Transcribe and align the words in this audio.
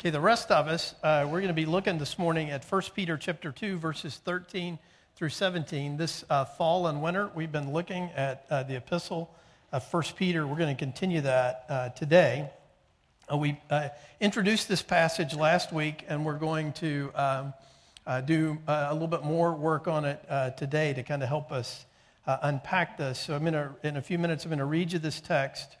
Okay, 0.00 0.08
the 0.08 0.18
rest 0.18 0.50
of 0.50 0.66
us, 0.66 0.94
uh, 1.02 1.24
we're 1.26 1.42
going 1.42 1.48
to 1.48 1.52
be 1.52 1.66
looking 1.66 1.98
this 1.98 2.18
morning 2.18 2.48
at 2.48 2.64
1 2.64 2.82
Peter 2.94 3.18
chapter 3.18 3.52
2, 3.52 3.76
verses 3.76 4.16
13 4.16 4.78
through 5.14 5.28
17. 5.28 5.98
This 5.98 6.24
uh, 6.30 6.46
fall 6.46 6.86
and 6.86 7.02
winter, 7.02 7.30
we've 7.34 7.52
been 7.52 7.74
looking 7.74 8.04
at 8.16 8.46
uh, 8.48 8.62
the 8.62 8.76
epistle 8.76 9.30
of 9.72 9.84
1 9.92 10.02
Peter. 10.16 10.46
We're 10.46 10.56
going 10.56 10.74
to 10.74 10.78
continue 10.78 11.20
that 11.20 11.66
uh, 11.68 11.88
today. 11.90 12.48
Uh, 13.30 13.36
we 13.36 13.60
uh, 13.68 13.90
introduced 14.20 14.68
this 14.68 14.80
passage 14.80 15.36
last 15.36 15.70
week, 15.70 16.06
and 16.08 16.24
we're 16.24 16.38
going 16.38 16.72
to 16.72 17.12
um, 17.14 17.52
do 18.24 18.56
a 18.68 18.94
little 18.94 19.06
bit 19.06 19.22
more 19.22 19.52
work 19.52 19.86
on 19.86 20.06
it 20.06 20.24
today 20.56 20.94
to 20.94 21.02
kind 21.02 21.22
of 21.22 21.28
help 21.28 21.52
us 21.52 21.84
unpack 22.26 22.96
this. 22.96 23.20
So 23.20 23.34
I'm 23.34 23.44
gonna, 23.44 23.76
in 23.82 23.98
a 23.98 24.02
few 24.02 24.18
minutes, 24.18 24.46
I'm 24.46 24.48
going 24.48 24.60
to 24.60 24.64
read 24.64 24.94
you 24.94 24.98
this 24.98 25.20
text. 25.20 25.76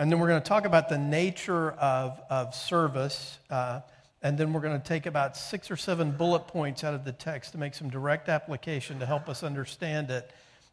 And 0.00 0.12
then 0.12 0.20
we're 0.20 0.28
going 0.28 0.40
to 0.40 0.48
talk 0.48 0.64
about 0.64 0.88
the 0.88 0.98
nature 0.98 1.72
of, 1.72 2.20
of 2.30 2.54
service. 2.54 3.38
Uh, 3.50 3.80
and 4.22 4.38
then 4.38 4.52
we're 4.52 4.60
going 4.60 4.80
to 4.80 4.86
take 4.86 5.06
about 5.06 5.36
six 5.36 5.72
or 5.72 5.76
seven 5.76 6.12
bullet 6.12 6.46
points 6.46 6.84
out 6.84 6.94
of 6.94 7.04
the 7.04 7.10
text 7.10 7.52
to 7.52 7.58
make 7.58 7.74
some 7.74 7.90
direct 7.90 8.28
application 8.28 9.00
to 9.00 9.06
help 9.06 9.28
us 9.28 9.42
understand 9.42 10.10
it. 10.10 10.30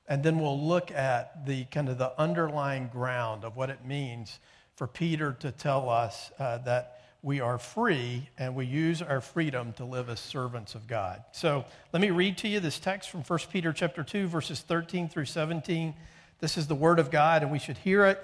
And 0.08 0.24
then 0.24 0.40
we'll 0.40 0.62
look 0.62 0.92
at 0.92 1.48
the 1.48 1.66
kind 1.66 1.90
of 1.90 1.98
the 1.98 2.12
underlying 2.20 2.88
ground 2.90 3.44
of 3.44 3.56
what 3.56 3.72
it 3.72 3.84
means 3.84 4.40
for 4.76 4.86
Peter 4.86 5.34
to 5.40 5.52
tell 5.52 5.90
us 5.90 6.32
uh, 6.38 6.60
that 6.60 7.02
we 7.24 7.40
are 7.40 7.58
free 7.58 8.30
and 8.38 8.54
we 8.54 8.68
use 8.68 9.02
our 9.02 9.22
freedom 9.22 9.74
to 9.74 9.86
live 9.86 10.10
as 10.10 10.20
servants 10.20 10.76
of 10.76 10.86
God. 10.86 11.24
So 11.32 11.66
let 11.92 12.00
me 12.00 12.12
read 12.12 12.38
to 12.40 12.48
you 12.48 12.60
this 12.60 12.78
text 12.78 13.10
from 13.10 13.22
1 13.22 13.40
Peter 13.52 13.74
chapter 13.74 14.04
2 14.04 14.28
verses 14.28 14.62
13 14.62 15.10
through 15.10 15.26
17. 15.26 15.96
This 16.40 16.56
is 16.56 16.68
the 16.68 16.76
word 16.76 17.00
of 17.00 17.10
God 17.10 17.42
and 17.42 17.52
we 17.52 17.58
should 17.58 17.80
hear 17.80 18.06
it 18.06 18.24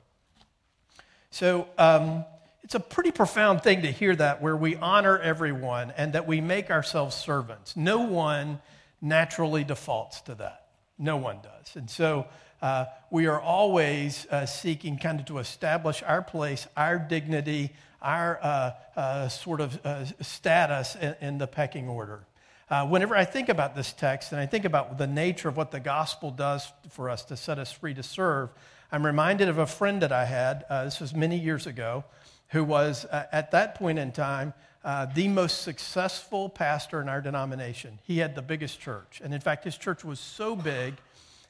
So 1.31 1.67
um, 1.77 2.25
it's 2.61 2.75
a 2.75 2.79
pretty 2.79 3.11
profound 3.11 3.63
thing 3.63 3.81
to 3.81 3.91
hear 3.91 4.15
that, 4.15 4.41
where 4.41 4.55
we 4.55 4.75
honor 4.75 5.17
everyone 5.17 5.91
and 5.97 6.13
that 6.13 6.27
we 6.27 6.41
make 6.41 6.69
ourselves 6.69 7.15
servants. 7.15 7.75
No 7.75 8.01
one 8.01 8.59
naturally 9.01 9.63
defaults 9.63 10.21
to 10.21 10.35
that. 10.35 10.67
No 10.99 11.17
one 11.17 11.39
does. 11.41 11.75
And 11.75 11.89
so 11.89 12.27
uh, 12.61 12.85
we 13.09 13.27
are 13.27 13.39
always 13.39 14.27
uh, 14.27 14.45
seeking 14.45 14.97
kind 14.97 15.19
of 15.19 15.25
to 15.27 15.39
establish 15.39 16.03
our 16.03 16.21
place, 16.21 16.67
our 16.77 16.99
dignity, 16.99 17.71
our 18.01 18.39
uh, 18.41 18.71
uh 18.95 19.29
sort 19.29 19.61
of 19.61 19.79
uh, 19.85 20.05
status 20.21 20.95
in, 20.95 21.15
in, 21.21 21.37
the 21.37 21.47
pecking 21.47 21.87
order. 21.87 22.25
Uh, 22.69 22.85
whenever 22.87 23.15
I 23.15 23.25
think 23.25 23.49
about 23.49 23.75
this 23.75 23.93
text 23.93 24.31
and 24.31 24.41
I 24.41 24.45
think 24.47 24.65
about 24.65 24.97
the 24.97 25.07
nature 25.07 25.49
of 25.49 25.57
what 25.57 25.71
the 25.71 25.79
gospel 25.79 26.31
does 26.31 26.71
for 26.89 27.09
us 27.09 27.25
to 27.25 27.37
set 27.37 27.59
us 27.59 27.71
free 27.71 27.93
to 27.93 28.03
serve, 28.03 28.49
I'm 28.91 29.05
reminded 29.05 29.47
of 29.47 29.57
a 29.57 29.65
friend 29.65 30.01
that 30.01 30.11
I 30.11 30.25
had, 30.25 30.65
uh, 30.69 30.83
this 30.83 30.99
was 30.99 31.13
many 31.13 31.39
years 31.39 31.65
ago, 31.65 32.03
who 32.49 32.61
was 32.63 33.05
uh, 33.05 33.25
at 33.31 33.51
that 33.51 33.75
point 33.75 33.97
in 33.97 34.11
time 34.11 34.53
uh, 34.83 35.05
the 35.05 35.29
most 35.29 35.61
successful 35.61 36.49
pastor 36.49 36.99
in 36.99 37.07
our 37.07 37.21
denomination. 37.21 37.99
He 38.03 38.17
had 38.17 38.35
the 38.35 38.41
biggest 38.41 38.81
church. 38.81 39.21
And 39.23 39.33
in 39.33 39.39
fact, 39.39 39.63
his 39.63 39.77
church 39.77 40.03
was 40.03 40.19
so 40.19 40.57
big, 40.57 40.95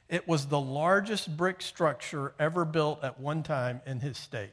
it 0.08 0.28
was 0.28 0.46
the 0.46 0.60
largest 0.60 1.36
brick 1.36 1.62
structure 1.62 2.32
ever 2.38 2.64
built 2.64 3.02
at 3.02 3.18
one 3.18 3.42
time 3.42 3.80
in 3.86 3.98
his 3.98 4.18
state. 4.18 4.52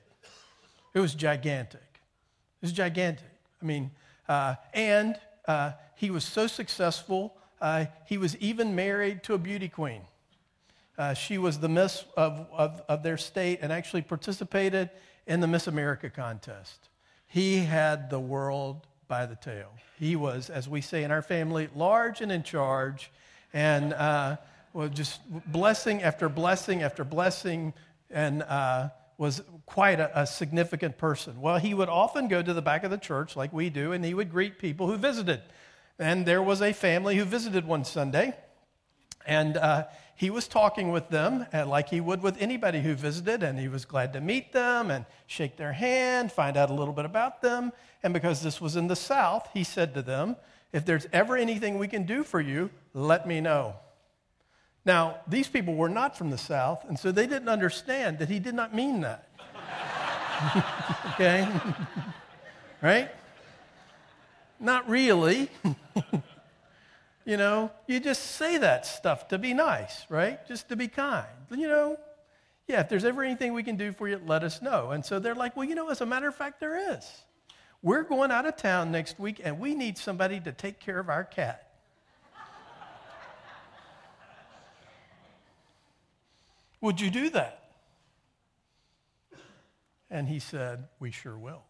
It 0.95 1.00
was 1.00 1.13
gigantic. 1.13 1.81
It 1.83 2.61
was 2.61 2.71
gigantic. 2.71 3.27
I 3.61 3.66
mean, 3.66 3.91
uh, 4.27 4.56
and 4.73 5.16
uh, 5.47 5.73
he 5.95 6.09
was 6.09 6.23
so 6.23 6.47
successful, 6.47 7.35
uh, 7.61 7.85
he 8.07 8.17
was 8.17 8.35
even 8.38 8.73
married 8.73 9.21
to 9.23 9.35
a 9.35 9.38
beauty 9.38 9.67
queen. 9.67 10.01
Uh, 10.99 11.13
she 11.13 11.37
was 11.37 11.59
the 11.59 11.69
Miss 11.69 12.03
of, 12.17 12.45
of, 12.51 12.81
of 12.89 13.03
their 13.03 13.17
state 13.17 13.59
and 13.61 13.71
actually 13.71 14.01
participated 14.01 14.89
in 15.25 15.39
the 15.39 15.47
Miss 15.47 15.65
America 15.65 16.09
contest. 16.09 16.89
He 17.25 17.59
had 17.59 18.09
the 18.09 18.19
world 18.19 18.85
by 19.07 19.25
the 19.25 19.38
tail. 19.38 19.71
He 19.97 20.17
was, 20.17 20.49
as 20.49 20.67
we 20.67 20.81
say 20.81 21.05
in 21.05 21.11
our 21.11 21.21
family, 21.21 21.69
large 21.73 22.19
and 22.19 22.33
in 22.33 22.43
charge, 22.43 23.11
and 23.53 23.93
uh, 23.93 24.38
well, 24.73 24.89
just 24.89 25.21
blessing 25.49 26.03
after 26.03 26.27
blessing 26.27 26.83
after 26.83 27.05
blessing, 27.05 27.73
and 28.11 28.43
uh, 28.43 28.89
was 29.17 29.41
quite 29.65 30.01
a, 30.01 30.21
a, 30.21 30.27
significant 30.27 30.97
person. 30.97 31.39
Well, 31.39 31.59
he 31.59 31.73
would 31.73 31.89
often 31.89 32.27
go 32.27 32.41
to 32.41 32.53
the 32.53 32.61
back 32.61 32.83
of 32.83 32.91
the 32.91 32.97
church, 32.97 33.38
like 33.38 33.53
we 33.53 33.69
do, 33.69 33.93
and 33.93 34.03
he 34.03 34.13
would 34.13 34.31
greet 34.31 34.59
people 34.59 34.88
who 34.88 34.97
visited. 34.97 35.41
And 35.97 36.25
there 36.25 36.43
was 36.43 36.61
a 36.61 36.73
family 36.73 37.15
who 37.15 37.23
visited 37.23 37.65
one 37.65 37.85
Sunday, 37.85 38.35
and 39.25 39.55
uh, 39.55 39.85
he 40.19 40.30
was 40.30 40.50
talking 40.50 40.91
with 40.91 41.07
them 41.07 41.46
like 41.53 41.88
he 41.88 42.02
would 42.02 42.22
with 42.22 42.41
anybody 42.41 42.81
who 42.81 42.94
visited, 42.94 43.41
and 43.41 43.57
he 43.57 43.69
was 43.69 43.85
glad 43.85 44.12
to 44.12 44.19
meet 44.19 44.52
them 44.52 44.91
and 44.91 45.06
shake 45.28 45.56
their 45.56 45.72
hand, 45.72 46.30
find 46.30 46.57
out 46.57 46.69
a 46.69 46.74
little 46.74 46.94
bit 46.94 47.06
about 47.06 47.41
them. 47.41 47.72
And 48.03 48.13
because 48.13 48.41
this 48.41 48.59
was 48.59 48.75
in 48.75 48.88
the 48.88 48.97
South, 48.97 49.47
he 49.53 49.63
said 49.63 49.94
to 49.94 50.02
them, 50.02 50.35
If 50.74 50.84
there's 50.84 51.07
ever 51.13 51.38
anything 51.38 51.80
we 51.80 51.88
can 51.88 52.03
do 52.03 52.25
for 52.25 52.41
you, 52.41 52.69
let 52.94 53.30
me 53.30 53.40
know. 53.40 53.75
Now, 54.84 55.22
these 55.25 55.47
people 55.47 55.75
were 55.75 55.88
not 55.88 56.18
from 56.18 56.31
the 56.31 56.38
South, 56.38 56.84
and 56.90 57.00
so 57.00 57.13
they 57.13 57.25
didn't 57.25 57.47
understand 57.47 58.19
that 58.19 58.28
he 58.28 58.40
did 58.40 58.56
not 58.56 58.75
mean 58.75 59.00
that. 59.00 59.30
okay? 61.13 61.47
right? 62.81 63.09
Not 64.59 64.90
really. 64.90 65.50
You 67.29 67.38
know, 67.38 67.69
you 67.85 68.00
just 68.00 68.23
say 68.23 68.57
that 68.57 68.88
stuff 68.88 69.28
to 69.28 69.38
be 69.38 69.53
nice, 69.53 70.03
right? 70.09 70.44
Just 70.47 70.67
to 70.69 70.75
be 70.75 70.88
kind. 70.88 71.28
You 71.51 71.67
know, 71.67 71.97
yeah, 72.67 72.79
if 72.79 72.90
there's 72.90 73.06
ever 73.06 73.22
anything 73.22 73.53
we 73.53 73.62
can 73.62 73.75
do 73.75 73.91
for 73.94 74.07
you, 74.07 74.19
let 74.25 74.44
us 74.44 74.63
know. 74.63 74.90
And 74.90 75.06
so 75.06 75.19
they're 75.19 75.35
like, 75.35 75.56
well, 75.56 75.69
you 75.69 75.75
know, 75.75 75.89
as 75.89 76.01
a 76.01 76.07
matter 76.07 76.28
of 76.28 76.34
fact, 76.34 76.59
there 76.59 76.95
is. 76.95 77.07
We're 77.84 78.01
going 78.01 78.31
out 78.31 78.47
of 78.47 78.57
town 78.57 78.91
next 78.91 79.19
week 79.19 79.41
and 79.44 79.59
we 79.59 79.75
need 79.75 80.00
somebody 80.00 80.39
to 80.39 80.51
take 80.51 80.79
care 80.79 80.97
of 80.97 81.07
our 81.07 81.23
cat. 81.23 81.69
Would 86.81 87.00
you 87.00 87.12
do 87.12 87.29
that? 87.29 87.69
And 90.09 90.28
he 90.28 90.39
said, 90.39 90.88
We 91.00 91.12
sure 91.12 91.38
will. 91.38 91.62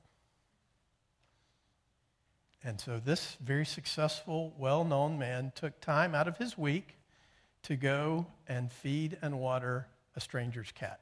And 2.63 2.79
so 2.79 2.99
this 3.03 3.37
very 3.41 3.65
successful, 3.65 4.53
well 4.57 4.83
known 4.83 5.17
man 5.17 5.51
took 5.55 5.79
time 5.79 6.13
out 6.13 6.27
of 6.27 6.37
his 6.37 6.57
week 6.57 6.97
to 7.63 7.75
go 7.75 8.25
and 8.47 8.71
feed 8.71 9.17
and 9.21 9.39
water 9.39 9.87
a 10.15 10.19
stranger's 10.19 10.71
cat. 10.71 10.99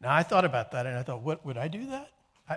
Now, 0.00 0.14
I 0.14 0.22
thought 0.22 0.44
about 0.44 0.72
that 0.72 0.86
and 0.86 0.98
I 0.98 1.02
thought, 1.02 1.22
what, 1.22 1.46
would 1.46 1.56
I 1.56 1.68
do 1.68 1.86
that? 1.86 2.10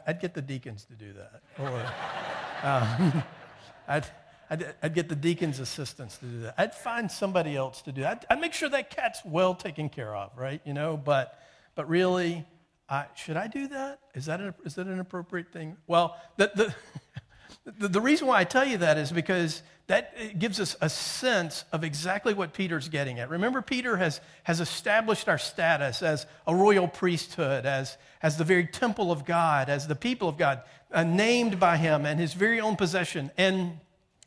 I'd 0.08 0.20
get 0.20 0.34
the 0.34 0.42
deacons 0.42 0.86
to 0.86 0.94
do 0.94 1.14
that. 1.14 1.42
Or 1.60 1.70
um, 2.64 3.24
I'd, 3.88 4.06
I'd, 4.50 4.76
I'd, 4.82 4.94
get 4.94 5.10
the 5.10 5.16
deacons' 5.16 5.60
assistants 5.60 6.18
to 6.18 6.26
do 6.26 6.42
that. 6.42 6.56
I'd 6.58 6.76
find 6.76 7.10
somebody 7.10 7.56
else 7.56 7.82
to 7.84 7.92
do 7.92 8.02
that. 8.02 8.26
I'd, 8.30 8.36
I'd 8.38 8.42
make 8.42 8.54
sure 8.54 8.70
that 8.70 8.90
cat's 8.90 9.22
well 9.24 9.54
taken 9.54 9.90
care 9.90 10.16
of, 10.16 10.32
right? 10.36 10.60
You 10.66 10.74
know, 10.74 10.98
but, 10.98 11.40
but 11.76 11.88
really, 11.88 12.46
I, 12.88 13.06
should 13.16 13.38
I 13.38 13.48
do 13.48 13.68
that? 13.68 14.00
Is 14.14 14.26
that, 14.26 14.40
an, 14.42 14.54
is 14.64 14.76
that 14.76 14.88
an 14.88 15.00
appropriate 15.00 15.52
thing? 15.52 15.78
Well, 15.88 16.16
the, 16.38 16.52
the, 16.54 16.76
the, 17.80 17.88
the 17.88 18.02
reason 18.02 18.28
why 18.28 18.40
I 18.40 18.44
tell 18.44 18.66
you 18.66 18.78
that 18.78 18.98
is 18.98 19.12
because 19.12 19.64
that 19.88 20.40
gives 20.40 20.60
us 20.60 20.76
a 20.82 20.90
sense 20.90 21.64
of 21.72 21.84
exactly 21.84 22.34
what 22.34 22.54
Peter's 22.54 22.90
getting 22.90 23.20
at. 23.20 23.30
Remember, 23.30 23.62
Peter 23.62 23.98
has, 23.98 24.20
has 24.44 24.60
established 24.60 25.30
our 25.30 25.38
status 25.38 26.02
as 26.02 26.26
a 26.48 26.56
royal 26.56 26.88
priesthood, 26.88 27.66
as, 27.66 27.98
as 28.22 28.38
the 28.38 28.44
very 28.44 28.66
temple 28.66 29.12
of 29.12 29.26
God, 29.26 29.70
as 29.70 29.88
the 29.88 29.96
people 29.96 30.28
of 30.28 30.38
God, 30.38 30.64
uh, 30.92 31.04
named 31.04 31.60
by 31.60 31.78
him 31.78 32.06
and 32.06 32.20
his 32.20 32.34
very 32.34 32.60
own 32.60 32.76
possession. 32.76 33.30
And 33.38 33.80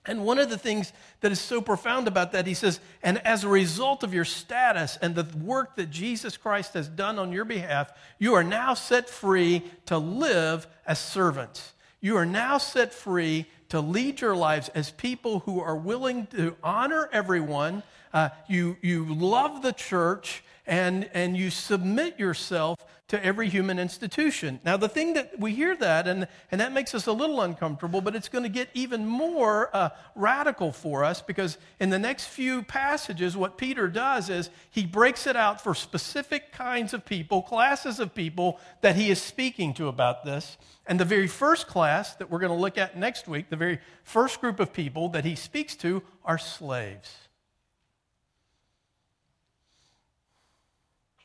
and 0.07 0.25
one 0.25 0.39
of 0.39 0.49
the 0.49 0.59
things 0.59 0.93
that 1.21 1.33
is 1.33 1.41
so 1.41 1.61
profound 1.61 2.09
about 2.09 2.33
that, 2.33 2.47
he 2.47 2.55
says, 2.55 2.81
and 3.03 3.19
as 3.27 3.45
a 3.45 3.49
result 3.49 4.03
of 4.03 4.15
your 4.15 4.25
status 4.25 4.97
and 5.03 5.15
the 5.15 5.27
work 5.39 5.77
that 5.77 5.91
Jesus 5.91 6.37
Christ 6.37 6.75
has 6.75 6.89
done 6.89 7.19
on 7.19 7.33
your 7.33 7.45
behalf, 7.45 7.93
you 8.19 8.35
are 8.35 8.45
now 8.45 8.75
set 8.75 9.11
free 9.11 9.63
to 9.87 9.99
live 9.99 10.67
as 10.87 10.99
servants. 10.99 11.75
You 12.01 12.17
are 12.17 12.27
now 12.27 12.59
set 12.59 12.95
free 12.95 13.47
to 13.69 13.81
lead 13.81 14.21
your 14.21 14.35
lives 14.35 14.71
as 14.71 14.91
people 14.93 15.41
who 15.41 15.61
are 15.61 15.77
willing 15.77 16.27
to 16.29 16.57
honor 16.63 17.09
everyone, 17.13 17.83
uh, 18.15 18.31
you, 18.49 18.79
you 18.81 19.13
love 19.13 19.61
the 19.61 19.73
church 19.73 20.43
and, 20.69 21.09
and 21.15 21.37
you 21.37 21.51
submit 21.51 22.21
yourself 22.21 22.79
to 23.09 23.25
every 23.25 23.49
human 23.49 23.79
institution. 23.79 24.61
Now, 24.67 24.77
the 24.77 24.89
thing 24.89 25.15
that 25.15 25.41
we 25.41 25.55
hear 25.55 25.75
that, 25.77 26.07
and, 26.07 26.29
and 26.53 26.61
that 26.61 26.75
makes 26.75 26.95
us 26.95 27.07
a 27.07 27.13
little 27.13 27.41
uncomfortable, 27.41 28.03
but 28.03 28.15
it's 28.15 28.29
going 28.29 28.43
to 28.43 28.51
get 28.51 28.69
even 28.75 29.07
more 29.07 29.75
uh, 29.75 29.89
radical 30.15 30.73
for 30.73 31.05
us 31.05 31.23
because 31.23 31.57
in 31.81 31.89
the 31.89 31.99
next 31.99 32.27
few 32.27 32.63
passages, 32.63 33.35
what 33.35 33.57
Peter 33.57 33.89
does 33.89 34.29
is 34.29 34.51
he 34.71 34.85
breaks 34.85 35.27
it 35.27 35.37
out 35.37 35.59
for 35.59 35.75
specific 35.75 36.53
kinds 36.53 36.93
of 36.93 37.07
people, 37.07 37.41
classes 37.41 37.99
of 37.99 38.15
people 38.15 38.61
that 38.83 38.95
he 38.95 39.11
is 39.11 39.23
speaking 39.23 39.73
to 39.73 39.89
about 39.89 40.23
this. 40.27 40.59
And 40.87 41.01
the 41.01 41.07
very 41.07 41.29
first 41.29 41.67
class 41.67 42.15
that 42.17 42.31
we're 42.31 42.41
going 42.41 42.53
to 42.53 42.59
look 42.59 42.77
at 42.77 42.95
next 42.95 43.27
week, 43.27 43.49
the 43.49 43.57
very 43.57 43.79
first 44.03 44.39
group 44.43 44.61
of 44.61 44.75
people 44.75 45.09
that 45.11 45.25
he 45.25 45.35
speaks 45.35 45.75
to 45.77 46.03
are 46.27 46.39
slaves. 46.39 47.28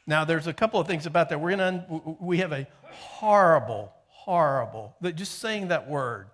Now, 0.05 0.25
there's 0.25 0.47
a 0.47 0.53
couple 0.53 0.79
of 0.79 0.87
things 0.87 1.05
about 1.05 1.29
that. 1.29 1.39
We're 1.39 1.55
to, 1.55 2.17
we 2.19 2.39
have 2.39 2.51
a 2.51 2.67
horrible, 2.83 3.93
horrible, 4.07 4.95
that 5.01 5.15
just 5.15 5.39
saying 5.39 5.69
that 5.69 5.89
word 5.89 6.27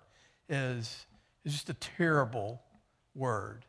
is, 0.48 1.06
is 1.44 1.52
just 1.52 1.70
a 1.70 1.74
terrible 1.74 2.60
word. 3.14 3.64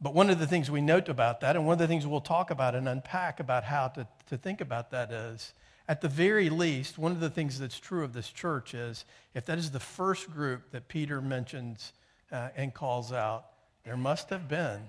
But 0.00 0.14
one 0.14 0.30
of 0.30 0.38
the 0.38 0.46
things 0.46 0.70
we 0.70 0.80
note 0.80 1.08
about 1.08 1.40
that, 1.40 1.56
and 1.56 1.66
one 1.66 1.74
of 1.74 1.78
the 1.78 1.88
things 1.88 2.06
we'll 2.06 2.20
talk 2.20 2.50
about 2.50 2.74
and 2.74 2.88
unpack 2.88 3.40
about 3.40 3.64
how 3.64 3.88
to, 3.88 4.06
to 4.26 4.36
think 4.36 4.60
about 4.60 4.90
that 4.90 5.12
is, 5.12 5.54
at 5.88 6.00
the 6.00 6.08
very 6.08 6.50
least, 6.50 6.98
one 6.98 7.12
of 7.12 7.20
the 7.20 7.30
things 7.30 7.58
that's 7.58 7.78
true 7.78 8.04
of 8.04 8.12
this 8.12 8.28
church 8.28 8.74
is 8.74 9.04
if 9.34 9.46
that 9.46 9.58
is 9.58 9.70
the 9.70 9.80
first 9.80 10.30
group 10.30 10.70
that 10.72 10.86
Peter 10.88 11.22
mentions 11.22 11.92
uh, 12.30 12.50
and 12.56 12.74
calls 12.74 13.12
out, 13.12 13.46
there 13.84 13.96
must 13.96 14.30
have 14.30 14.48
been 14.48 14.80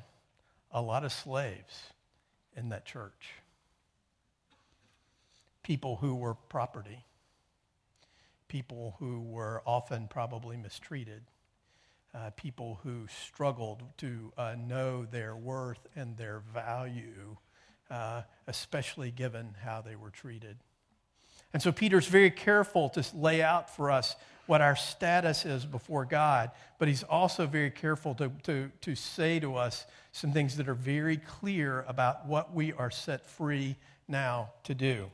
a 0.71 0.81
lot 0.81 1.04
of 1.04 1.13
slaves 1.13 1.83
in 2.56 2.69
that 2.69 2.86
church 2.86 3.33
people 5.63 5.97
who 5.97 6.15
were 6.15 6.33
property, 6.33 7.06
people 8.47 8.95
who 9.00 9.21
were 9.21 9.61
often 9.65 10.07
probably 10.07 10.57
mistreated, 10.57 11.21
uh, 12.13 12.31
people 12.31 12.79
who 12.83 13.06
struggled 13.07 13.83
to 13.97 14.31
uh, 14.38 14.56
know 14.57 15.06
their 15.06 15.35
worth 15.35 15.88
and 15.95 16.17
their 16.17 16.41
value, 16.53 17.38
uh, 17.91 18.23
especially 18.47 19.11
given 19.11 19.56
how 19.63 19.81
they 19.81 19.95
were 19.95 20.09
treated. 20.09 20.57
And 21.53 21.61
so 21.61 21.71
Peter's 21.71 22.07
very 22.07 22.31
careful 22.31 22.89
to 22.89 23.03
lay 23.15 23.41
out 23.41 23.75
for 23.75 23.89
us 23.91 24.15
what 24.45 24.61
our 24.61 24.75
status 24.75 25.45
is 25.45 25.65
before 25.65 26.06
God, 26.06 26.51
but 26.79 26.88
he's 26.88 27.03
also 27.03 27.45
very 27.45 27.69
careful 27.69 28.15
to, 28.15 28.31
to, 28.44 28.71
to 28.81 28.95
say 28.95 29.39
to 29.39 29.56
us 29.56 29.85
some 30.11 30.31
things 30.31 30.57
that 30.57 30.67
are 30.67 30.73
very 30.75 31.17
clear 31.17 31.85
about 31.88 32.25
what 32.25 32.53
we 32.53 32.73
are 32.73 32.89
set 32.89 33.25
free 33.25 33.75
now 34.07 34.50
to 34.63 34.73
do. 34.73 35.11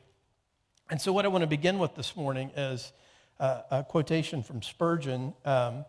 And 0.88 1.00
so, 1.00 1.12
what 1.12 1.24
I 1.24 1.28
want 1.28 1.42
to 1.42 1.48
begin 1.48 1.80
with 1.80 1.96
this 1.96 2.14
morning 2.14 2.52
is 2.56 2.92
uh, 3.40 3.62
a 3.72 3.82
quotation 3.82 4.44
from 4.44 4.62
Spurgeon. 4.62 5.34
Um, 5.44 5.84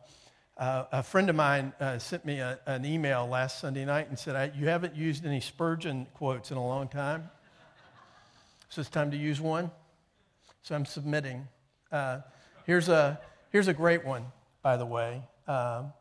uh, 0.57 0.85
a 0.91 1.03
friend 1.03 1.29
of 1.29 1.35
mine 1.35 1.71
uh, 1.79 1.99
sent 1.99 2.25
me 2.25 2.39
a, 2.39 2.57
an 2.65 2.83
email 2.83 3.27
last 3.27 3.59
Sunday 3.59 3.85
night 3.85 4.09
and 4.09 4.17
said, 4.17 4.53
You 4.57 4.67
haven't 4.69 4.95
used 4.95 5.23
any 5.23 5.39
Spurgeon 5.39 6.07
quotes 6.15 6.49
in 6.49 6.57
a 6.57 6.65
long 6.65 6.87
time. 6.87 7.29
So, 8.69 8.81
it's 8.81 8.89
time 8.89 9.11
to 9.11 9.17
use 9.17 9.39
one. 9.39 9.69
So, 10.63 10.73
I'm 10.73 10.85
submitting. 10.85 11.47
Uh, 11.91 12.21
here's, 12.65 12.89
a, 12.89 13.21
here's 13.51 13.67
a 13.67 13.75
great 13.75 14.03
one, 14.03 14.25
by 14.63 14.77
the 14.77 14.85
way, 14.87 15.21
um, 15.47 15.93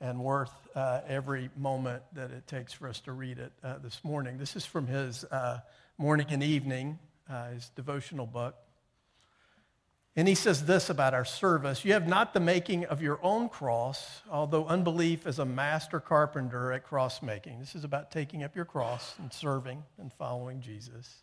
and 0.00 0.18
worth 0.20 0.54
uh, 0.74 1.02
every 1.06 1.50
moment 1.54 2.02
that 2.14 2.30
it 2.30 2.46
takes 2.46 2.72
for 2.72 2.88
us 2.88 2.98
to 3.00 3.12
read 3.12 3.38
it 3.38 3.52
uh, 3.62 3.76
this 3.76 4.02
morning. 4.04 4.38
This 4.38 4.56
is 4.56 4.64
from 4.64 4.86
his 4.86 5.26
morning 5.98 6.28
and 6.30 6.42
evening 6.42 6.98
uh, 7.28 7.50
his 7.50 7.70
devotional 7.70 8.26
book. 8.26 8.54
And 10.16 10.26
he 10.26 10.34
says 10.34 10.64
this 10.64 10.90
about 10.90 11.14
our 11.14 11.24
service 11.24 11.84
You 11.84 11.92
have 11.92 12.08
not 12.08 12.34
the 12.34 12.40
making 12.40 12.86
of 12.86 13.00
your 13.00 13.20
own 13.22 13.48
cross, 13.48 14.22
although 14.30 14.66
unbelief 14.66 15.26
is 15.26 15.38
a 15.38 15.44
master 15.44 16.00
carpenter 16.00 16.72
at 16.72 16.82
cross 16.82 17.22
making. 17.22 17.60
This 17.60 17.74
is 17.74 17.84
about 17.84 18.10
taking 18.10 18.42
up 18.42 18.56
your 18.56 18.64
cross 18.64 19.14
and 19.18 19.32
serving 19.32 19.84
and 19.98 20.12
following 20.12 20.60
Jesus. 20.60 21.22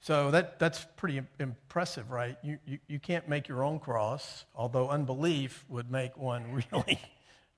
So 0.00 0.32
that, 0.32 0.58
that's 0.58 0.84
pretty 0.96 1.22
impressive, 1.38 2.10
right? 2.10 2.36
You, 2.42 2.58
you, 2.66 2.78
you 2.88 2.98
can't 2.98 3.26
make 3.26 3.48
your 3.48 3.64
own 3.64 3.78
cross, 3.78 4.44
although 4.54 4.88
unbelief 4.88 5.64
would 5.68 5.90
make 5.90 6.18
one 6.18 6.62
really, 6.72 7.00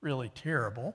really 0.01 0.29
terrible. 0.29 0.95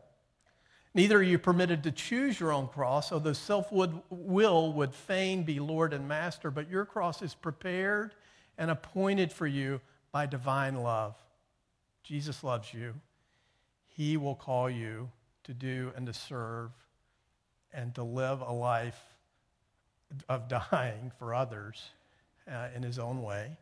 Neither 0.94 1.20
are 1.20 1.24
you 1.24 1.40
permitted 1.40 1.84
to 1.84 1.92
choose 1.92 2.40
your 2.40 2.52
own 2.52 2.68
cross, 2.68 3.12
although 3.12 3.34
self 3.34 3.72
will 3.72 4.74
would 4.74 4.94
fain 4.94 5.44
be 5.44 5.60
Lord 5.60 5.94
and 5.94 6.08
Master, 6.08 6.52
but 6.52 6.70
your 6.70 6.86
cross 6.86 7.22
is 7.22 7.34
prepared 7.34 8.14
and 8.58 8.70
appointed 8.70 9.32
for 9.32 9.48
you 9.48 9.80
by 10.12 10.26
divine 10.26 10.76
love. 10.76 11.16
Jesus 12.04 12.44
loves 12.44 12.74
you. 12.74 12.94
He 13.88 14.18
will 14.18 14.36
call 14.36 14.70
you 14.70 15.10
to 15.46 15.54
do 15.54 15.92
and 15.96 16.06
to 16.08 16.14
serve 16.14 16.72
and 17.74 17.96
to 17.96 18.04
live 18.04 18.42
a 18.42 18.52
life 18.52 19.00
of 20.28 20.50
dying 20.50 21.12
for 21.18 21.34
others 21.34 21.90
uh, 22.52 22.68
in 22.76 22.84
his 22.84 23.00
own 23.00 23.22
way. 23.22 23.56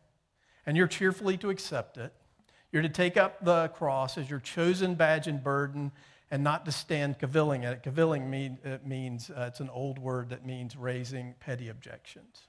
And 0.66 0.76
you're 0.76 0.88
cheerfully 0.88 1.36
to 1.38 1.50
accept 1.50 1.96
it. 1.96 2.12
You're 2.72 2.82
to 2.82 2.88
take 2.88 3.16
up 3.16 3.44
the 3.44 3.68
cross 3.68 4.18
as 4.18 4.28
your 4.30 4.40
chosen 4.40 4.94
badge 4.94 5.26
and 5.26 5.42
burden 5.42 5.92
and 6.30 6.44
not 6.44 6.64
to 6.64 6.72
stand 6.72 7.18
cavilling 7.18 7.64
at 7.64 7.72
it. 7.72 7.82
Cavilling 7.82 8.30
mean, 8.30 8.58
it 8.64 8.86
means, 8.86 9.30
uh, 9.30 9.46
it's 9.48 9.60
an 9.60 9.70
old 9.70 9.98
word 9.98 10.30
that 10.30 10.46
means 10.46 10.76
raising 10.76 11.34
petty 11.40 11.68
objections. 11.68 12.42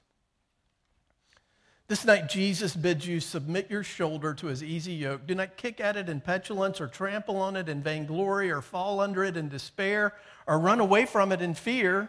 This 1.88 2.04
night, 2.04 2.28
Jesus 2.28 2.74
bids 2.74 3.06
you 3.06 3.20
submit 3.20 3.70
your 3.70 3.82
shoulder 3.82 4.32
to 4.34 4.46
his 4.46 4.62
easy 4.62 4.94
yoke. 4.94 5.26
Do 5.26 5.34
not 5.34 5.56
kick 5.56 5.80
at 5.80 5.96
it 5.96 6.08
in 6.08 6.20
petulance 6.20 6.80
or 6.80 6.86
trample 6.86 7.36
on 7.36 7.56
it 7.56 7.68
in 7.68 7.82
vainglory 7.82 8.50
or 8.50 8.62
fall 8.62 9.00
under 9.00 9.24
it 9.24 9.36
in 9.36 9.48
despair 9.48 10.14
or 10.46 10.58
run 10.58 10.80
away 10.80 11.04
from 11.04 11.32
it 11.32 11.42
in 11.42 11.52
fear, 11.52 12.08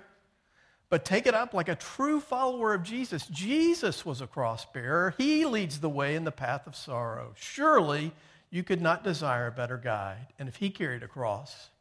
but 0.89 1.03
take 1.03 1.25
it 1.25 1.33
up 1.33 1.53
like 1.53 1.69
a 1.69 1.75
true 1.75 2.21
follower 2.21 2.73
of 2.73 2.83
Jesus. 2.83 3.25
Jesus 3.27 4.05
was 4.05 4.21
a 4.21 4.27
cross 4.27 4.65
bearer, 4.65 5.15
he 5.17 5.43
leads 5.43 5.79
the 5.79 5.89
way 5.89 6.15
in 6.15 6.23
the 6.23 6.31
path 6.31 6.65
of 6.67 6.75
sorrow. 6.75 7.33
Surely, 7.35 8.13
you 8.53 8.63
could 8.63 8.81
not 8.83 9.03
desire 9.03 9.47
a 9.47 9.51
better 9.51 9.79
guide. 9.79 10.27
And 10.37 10.47
if 10.47 10.57
he 10.57 10.69
carried 10.69 11.01
a 11.01 11.07
cross, 11.07 11.71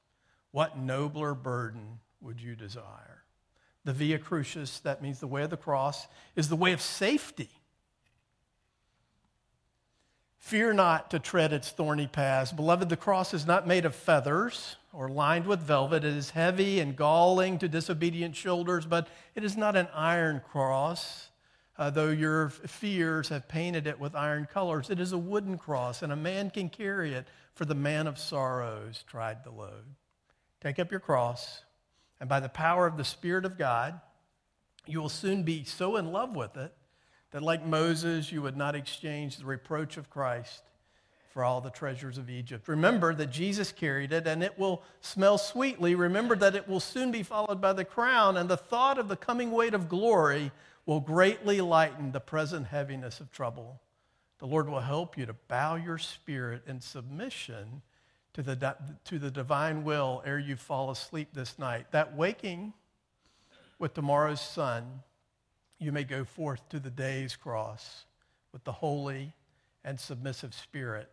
what 0.53 0.79
nobler 0.79 1.35
burden 1.35 2.01
would 2.23 2.41
you 2.41 2.57
desire? 2.57 3.25
The 3.85 3.93
Via 3.93 4.19
Crucis, 4.19 4.81
that 4.81 5.03
means 5.03 5.21
the 5.21 5.27
way 5.27 5.43
of 5.43 5.51
the 5.51 5.59
cross, 5.59 6.07
is 6.35 6.49
the 6.49 6.57
way 6.57 6.73
of 6.73 6.81
safety. 6.81 7.51
Fear 10.39 10.73
not 10.73 11.11
to 11.11 11.19
tread 11.19 11.53
its 11.53 11.69
thorny 11.69 12.07
paths. 12.07 12.53
Beloved, 12.53 12.89
the 12.89 12.97
cross 12.97 13.35
is 13.35 13.47
not 13.47 13.67
made 13.67 13.85
of 13.85 13.95
feathers 13.95 14.77
or 14.95 15.11
lined 15.11 15.47
with 15.47 15.61
velvet. 15.61 16.05
It 16.05 16.17
is 16.17 16.31
heavy 16.31 16.81
and 16.81 16.97
galling 16.97 17.59
to 17.59 17.69
disobedient 17.69 18.35
shoulders, 18.35 18.87
but 18.87 19.09
it 19.35 19.45
is 19.45 19.59
not 19.59 19.77
an 19.77 19.89
iron 19.93 20.41
cross 20.41 21.29
uh, 21.79 21.91
though 21.91 22.11
your 22.11 22.51
fears 22.51 23.29
have 23.29 23.49
painted 23.49 23.87
it 23.87 23.99
with 23.99 24.15
iron 24.15 24.47
colors. 24.53 24.91
It 24.91 25.01
is 25.01 25.13
a 25.13 25.19
wooden 25.19 25.59
cross, 25.59 26.03
and 26.03 26.13
a 26.13 26.17
man 26.17 26.51
can 26.51 26.69
carry 26.69 27.15
it, 27.15 27.27
for 27.55 27.65
the 27.65 27.75
man 27.75 28.07
of 28.07 28.19
sorrows 28.19 29.05
tried 29.07 29.45
the 29.45 29.51
load. 29.51 29.85
Take 30.61 30.79
up 30.79 30.91
your 30.91 31.01
cross, 31.01 31.63
and 32.21 32.29
by 32.29 32.41
the 32.41 32.49
power 32.49 32.87
of 32.87 32.97
the 32.97 33.05
Spirit 33.05 33.45
of 33.45 33.59
God, 33.59 34.01
you 34.87 35.01
will 35.01 35.09
soon 35.09 35.43
be 35.43 35.65
so 35.65 35.97
in 35.97 36.13
love 36.13 36.37
with 36.37 36.57
it 36.57 36.73
that, 37.31 37.43
like 37.43 37.65
Moses, 37.65 38.31
you 38.31 38.43
would 38.43 38.57
not 38.57 38.75
exchange 38.75 39.37
the 39.37 39.45
reproach 39.45 39.97
of 39.97 40.11
Christ 40.11 40.63
for 41.33 41.43
all 41.43 41.63
the 41.63 41.71
treasures 41.71 42.19
of 42.19 42.29
Egypt. 42.29 42.69
Remember 42.69 43.15
that 43.15 43.31
Jesus 43.31 43.73
carried 43.73 44.13
it, 44.13 44.27
and 44.27 44.43
it 44.43 44.59
will 44.59 44.83
smell 45.01 45.39
sweetly. 45.39 45.95
Remember 45.95 46.37
that 46.37 46.55
it 46.55 46.69
will 46.69 46.81
soon 46.81 47.11
be 47.11 47.23
followed 47.23 47.61
by 47.61 47.73
the 47.73 47.87
crown, 47.87 48.37
and 48.37 48.51
the 48.51 48.57
thought 48.57 48.99
of 48.99 49.09
the 49.09 49.17
coming 49.17 49.51
weight 49.51 49.73
of 49.73 49.89
glory 49.89 50.53
will 50.87 51.01
greatly 51.01 51.61
lighten 51.61 52.13
the 52.13 52.21
present 52.21 52.67
heaviness 52.67 53.21
of 53.21 53.31
trouble. 53.31 53.81
The 54.39 54.47
Lord 54.47 54.69
will 54.69 54.81
help 54.81 55.17
you 55.17 55.27
to 55.27 55.35
bow 55.49 55.77
your 55.77 55.99
spirit 55.99 56.63
in 56.67 56.81
submission 56.81 57.83
to 58.35 58.43
the, 58.43 58.77
to 59.05 59.19
the 59.19 59.31
divine 59.31 59.85
will 59.85 60.23
ere 60.25 60.39
you 60.39 60.57
fall 60.57 60.91
asleep 60.91 61.29
this 61.33 61.59
night. 61.59 61.87
That 61.93 62.17
waking 62.17 62.73
with 63.79 63.95
tomorrow's 63.95 64.41
sun, 64.41 65.03
you 65.79 65.93
may 65.93 66.05
go 66.05 66.25
forth 66.25 66.69
to 66.71 66.81
the 66.81 66.91
day's 66.91 67.37
cross 67.37 68.05
with 68.53 68.65
the 68.65 68.73
holy 68.73 69.33
and 69.85 69.99
submissive 69.99 70.55
spirit, 70.55 71.11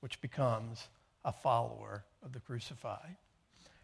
which 0.00 0.20
becomes 0.20 0.88
a 1.24 1.32
follower 1.32 2.04
of 2.24 2.32
the 2.32 2.40
crucified. 2.40 3.16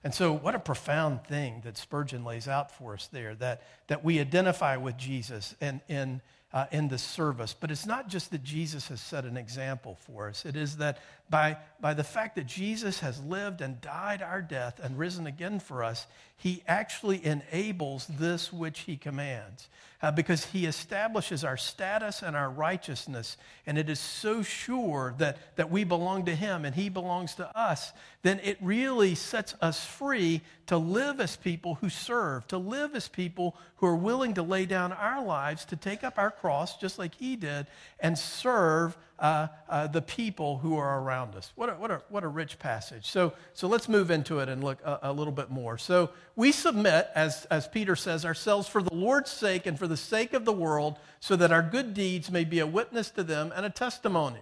And 0.05 0.15
so, 0.15 0.33
what 0.33 0.55
a 0.55 0.61
profound 0.61 1.25
thing 1.25 1.63
that 1.65 1.77
Spurgeon 1.77 2.25
lays 2.25 2.47
out 2.47 2.71
for 2.71 2.95
us 2.95 3.09
there 3.09 3.35
that, 3.37 3.63
that 3.89 4.05
we 4.05 4.21
identify 4.21 4.77
with 4.77 4.97
Jesus 4.97 5.57
in, 5.61 5.81
in, 5.89 6.21
uh, 6.53 6.67
in 6.71 6.89
this 6.89 7.03
service. 7.03 7.55
But 7.59 7.71
it's 7.71 7.87
not 7.87 8.09
just 8.09 8.31
that 8.31 8.45
Jesus 8.45 8.89
has 8.89 9.01
set 9.01 9.25
an 9.25 9.37
example 9.37 9.99
for 10.01 10.29
us, 10.29 10.47
it 10.47 10.57
is 10.57 10.77
that, 10.77 10.99
by, 11.31 11.59
by 11.81 11.95
the 11.95 12.05
fact 12.05 12.37
that 12.37 12.47
Jesus 12.47 13.01
has 13.01 13.23
lived 13.23 13.61
and 13.61 13.81
died 13.81 14.23
our 14.23 14.41
death 14.41 14.81
and 14.83 14.99
risen 14.99 15.27
again 15.27 15.61
for 15.61 15.85
us, 15.85 16.07
he 16.37 16.63
actually 16.67 17.25
enables 17.25 18.07
this 18.07 18.53
which 18.53 18.81
he 18.81 18.97
commands 18.97 19.69
uh, 20.01 20.13
because 20.13 20.45
he 20.47 20.67
establishes 20.67 21.43
our 21.43 21.57
status 21.57 22.23
and 22.23 22.37
our 22.37 22.49
righteousness. 22.49 23.37
And 23.67 23.77
it 23.77 23.91
is 23.91 23.99
so 23.99 24.43
sure 24.43 25.15
that, 25.19 25.57
that 25.57 25.71
we 25.71 25.85
belong 25.85 26.25
to 26.27 26.35
him 26.35 26.65
and 26.65 26.75
he 26.75 26.89
belongs 26.89 27.35
to 27.37 27.59
us, 27.59 27.93
then 28.23 28.41
it 28.45 28.57
really 28.61 29.15
sets 29.15 29.55
us 29.61 29.85
free 29.85 30.41
to 30.67 30.79
live 30.79 31.21
as 31.21 31.37
people 31.37 31.75
who 31.77 31.89
serve, 31.89 32.47
to 32.49 32.59
live 32.59 32.95
as 32.95 33.09
people 33.09 33.57
who 33.77 33.87
are 33.87 33.97
willing 33.97 34.35
to 34.35 34.43
lay 34.43 34.67
down 34.67 34.93
our 34.93 35.25
lives, 35.25 35.65
to 35.67 35.77
take 35.77 36.05
up 36.05 36.19
our 36.19 36.31
cross 36.31 36.77
just 36.77 36.99
like 36.99 37.15
he 37.17 37.35
did, 37.35 37.67
and 37.99 38.17
serve 38.17 38.97
uh, 39.19 39.49
uh, 39.69 39.87
the 39.87 40.03
people 40.03 40.59
who 40.59 40.77
are 40.77 41.01
around 41.01 41.35
us. 41.35 41.53
What 41.57 41.69
a, 41.69 41.73
what 41.73 41.91
a, 41.91 42.03
what 42.09 42.25
a 42.25 42.29
rich 42.29 42.59
passage. 42.59 43.11
So, 43.11 43.33
so 43.53 43.67
let's 43.67 43.89
move 43.89 44.11
into 44.11 44.39
it 44.39 44.49
and 44.49 44.63
look 44.63 44.79
a, 44.85 44.99
a 45.03 45.13
little 45.13 45.33
bit 45.33 45.51
more. 45.51 45.79
So 45.79 46.11
we 46.37 46.53
submit, 46.53 47.09
as, 47.15 47.45
as 47.47 47.67
Peter 47.67 47.97
says, 47.97 48.25
ourselves 48.25 48.69
for 48.69 48.83
the 48.83 48.95
Lord's 48.95 49.31
sake 49.31 49.67
and 49.67 49.79
for 49.79 49.89
the 49.89 49.97
sake 49.97 50.35
of 50.35 50.45
the 50.45 50.53
world, 50.53 50.99
so 51.21 51.35
that 51.37 51.53
our 51.53 51.63
good 51.63 51.95
deeds 51.95 52.31
may 52.31 52.45
be 52.45 52.61
a 52.61 52.67
witness 52.67 53.11
to 53.11 53.25
them 53.25 53.53
and 53.57 53.67
a 53.67 53.71
testimony. 53.71 54.41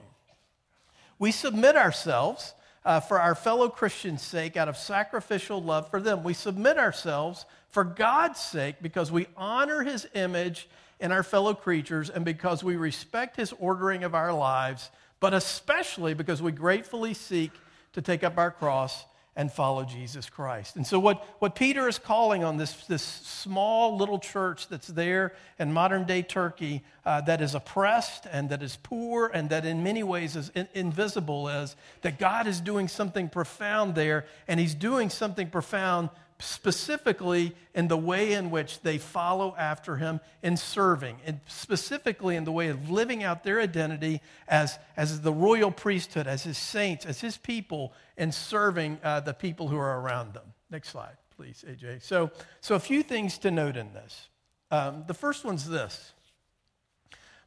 We 1.18 1.33
submit 1.33 1.76
ourselves 1.76 2.54
uh, 2.85 3.00
for 3.00 3.21
our 3.21 3.35
fellow 3.35 3.68
Christians' 3.68 4.23
sake 4.23 4.56
out 4.56 4.68
of 4.68 4.76
sacrificial 4.76 5.62
love 5.62 5.90
for 5.90 6.00
them. 6.00 6.23
We 6.23 6.35
submit 6.35 6.78
ourselves 6.78 7.47
for 7.71 7.83
God's 7.83 8.38
sake 8.38 8.76
because 8.80 9.11
we 9.11 9.26
honor 9.37 9.83
his 9.83 10.06
image 10.14 10.68
in 11.00 11.12
our 11.12 11.22
fellow 11.22 11.54
creatures 11.54 12.10
and 12.10 12.24
because 12.24 12.64
we 12.64 12.76
respect 12.76 13.36
his 13.36 13.52
ordering 13.58 14.04
of 14.04 14.14
our 14.14 14.32
lives, 14.32 14.90
but 15.20 15.34
especially 15.34 16.14
because 16.14 16.40
we 16.40 16.52
gratefully 16.52 17.14
seek 17.14 17.52
to 17.92 18.02
take 18.02 18.24
up 18.24 18.38
our 18.38 18.50
cross 18.50 19.04
and 19.38 19.52
follow 19.52 19.84
Jesus 19.84 20.30
Christ. 20.30 20.76
And 20.76 20.86
so, 20.86 20.98
what, 20.98 21.22
what 21.40 21.54
Peter 21.54 21.86
is 21.86 21.98
calling 21.98 22.42
on 22.42 22.56
this, 22.56 22.72
this 22.86 23.02
small 23.02 23.98
little 23.98 24.18
church 24.18 24.68
that's 24.68 24.86
there 24.88 25.34
in 25.58 25.74
modern 25.74 26.04
day 26.04 26.22
Turkey 26.22 26.82
uh, 27.04 27.20
that 27.22 27.42
is 27.42 27.54
oppressed 27.54 28.26
and 28.32 28.48
that 28.48 28.62
is 28.62 28.78
poor 28.82 29.30
and 29.32 29.50
that 29.50 29.66
in 29.66 29.84
many 29.84 30.02
ways 30.02 30.36
is 30.36 30.50
in, 30.54 30.66
invisible 30.72 31.48
is 31.50 31.76
that 32.00 32.18
God 32.18 32.46
is 32.46 32.62
doing 32.62 32.88
something 32.88 33.28
profound 33.28 33.94
there, 33.94 34.24
and 34.48 34.58
He's 34.58 34.74
doing 34.74 35.10
something 35.10 35.50
profound 35.50 36.08
specifically 36.38 37.54
in 37.74 37.88
the 37.88 37.96
way 37.96 38.32
in 38.32 38.50
which 38.50 38.80
they 38.80 38.98
follow 38.98 39.54
after 39.56 39.96
him 39.96 40.20
in 40.42 40.56
serving, 40.56 41.16
and 41.24 41.40
specifically 41.46 42.36
in 42.36 42.44
the 42.44 42.52
way 42.52 42.68
of 42.68 42.90
living 42.90 43.22
out 43.22 43.42
their 43.42 43.60
identity 43.60 44.20
as, 44.48 44.78
as 44.96 45.22
the 45.22 45.32
royal 45.32 45.70
priesthood, 45.70 46.26
as 46.26 46.44
his 46.44 46.58
saints, 46.58 47.06
as 47.06 47.20
his 47.20 47.36
people, 47.36 47.92
and 48.16 48.34
serving 48.34 48.98
uh, 49.02 49.20
the 49.20 49.34
people 49.34 49.68
who 49.68 49.76
are 49.76 50.00
around 50.00 50.34
them. 50.34 50.52
Next 50.70 50.90
slide, 50.90 51.16
please, 51.36 51.64
AJ. 51.68 52.02
So, 52.02 52.30
so 52.60 52.74
a 52.74 52.80
few 52.80 53.02
things 53.02 53.38
to 53.38 53.50
note 53.50 53.76
in 53.76 53.92
this. 53.92 54.28
Um, 54.70 55.04
the 55.06 55.14
first 55.14 55.44
one's 55.44 55.68
this 55.68 56.12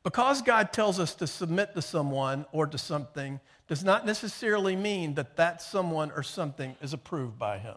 because 0.04 0.42
God 0.42 0.72
tells 0.72 1.00
us 1.00 1.14
to 1.16 1.28
submit 1.28 1.76
to 1.76 1.82
someone 1.82 2.46
or 2.52 2.66
to 2.68 2.78
something, 2.78 3.40
does 3.68 3.84
not 3.84 4.06
necessarily 4.06 4.76
mean 4.76 5.14
that 5.16 5.36
that 5.38 5.62
someone 5.62 6.12
or 6.12 6.24
something 6.24 6.76
is 6.82 6.94
approved 6.94 7.38
by 7.38 7.60
him. 7.60 7.76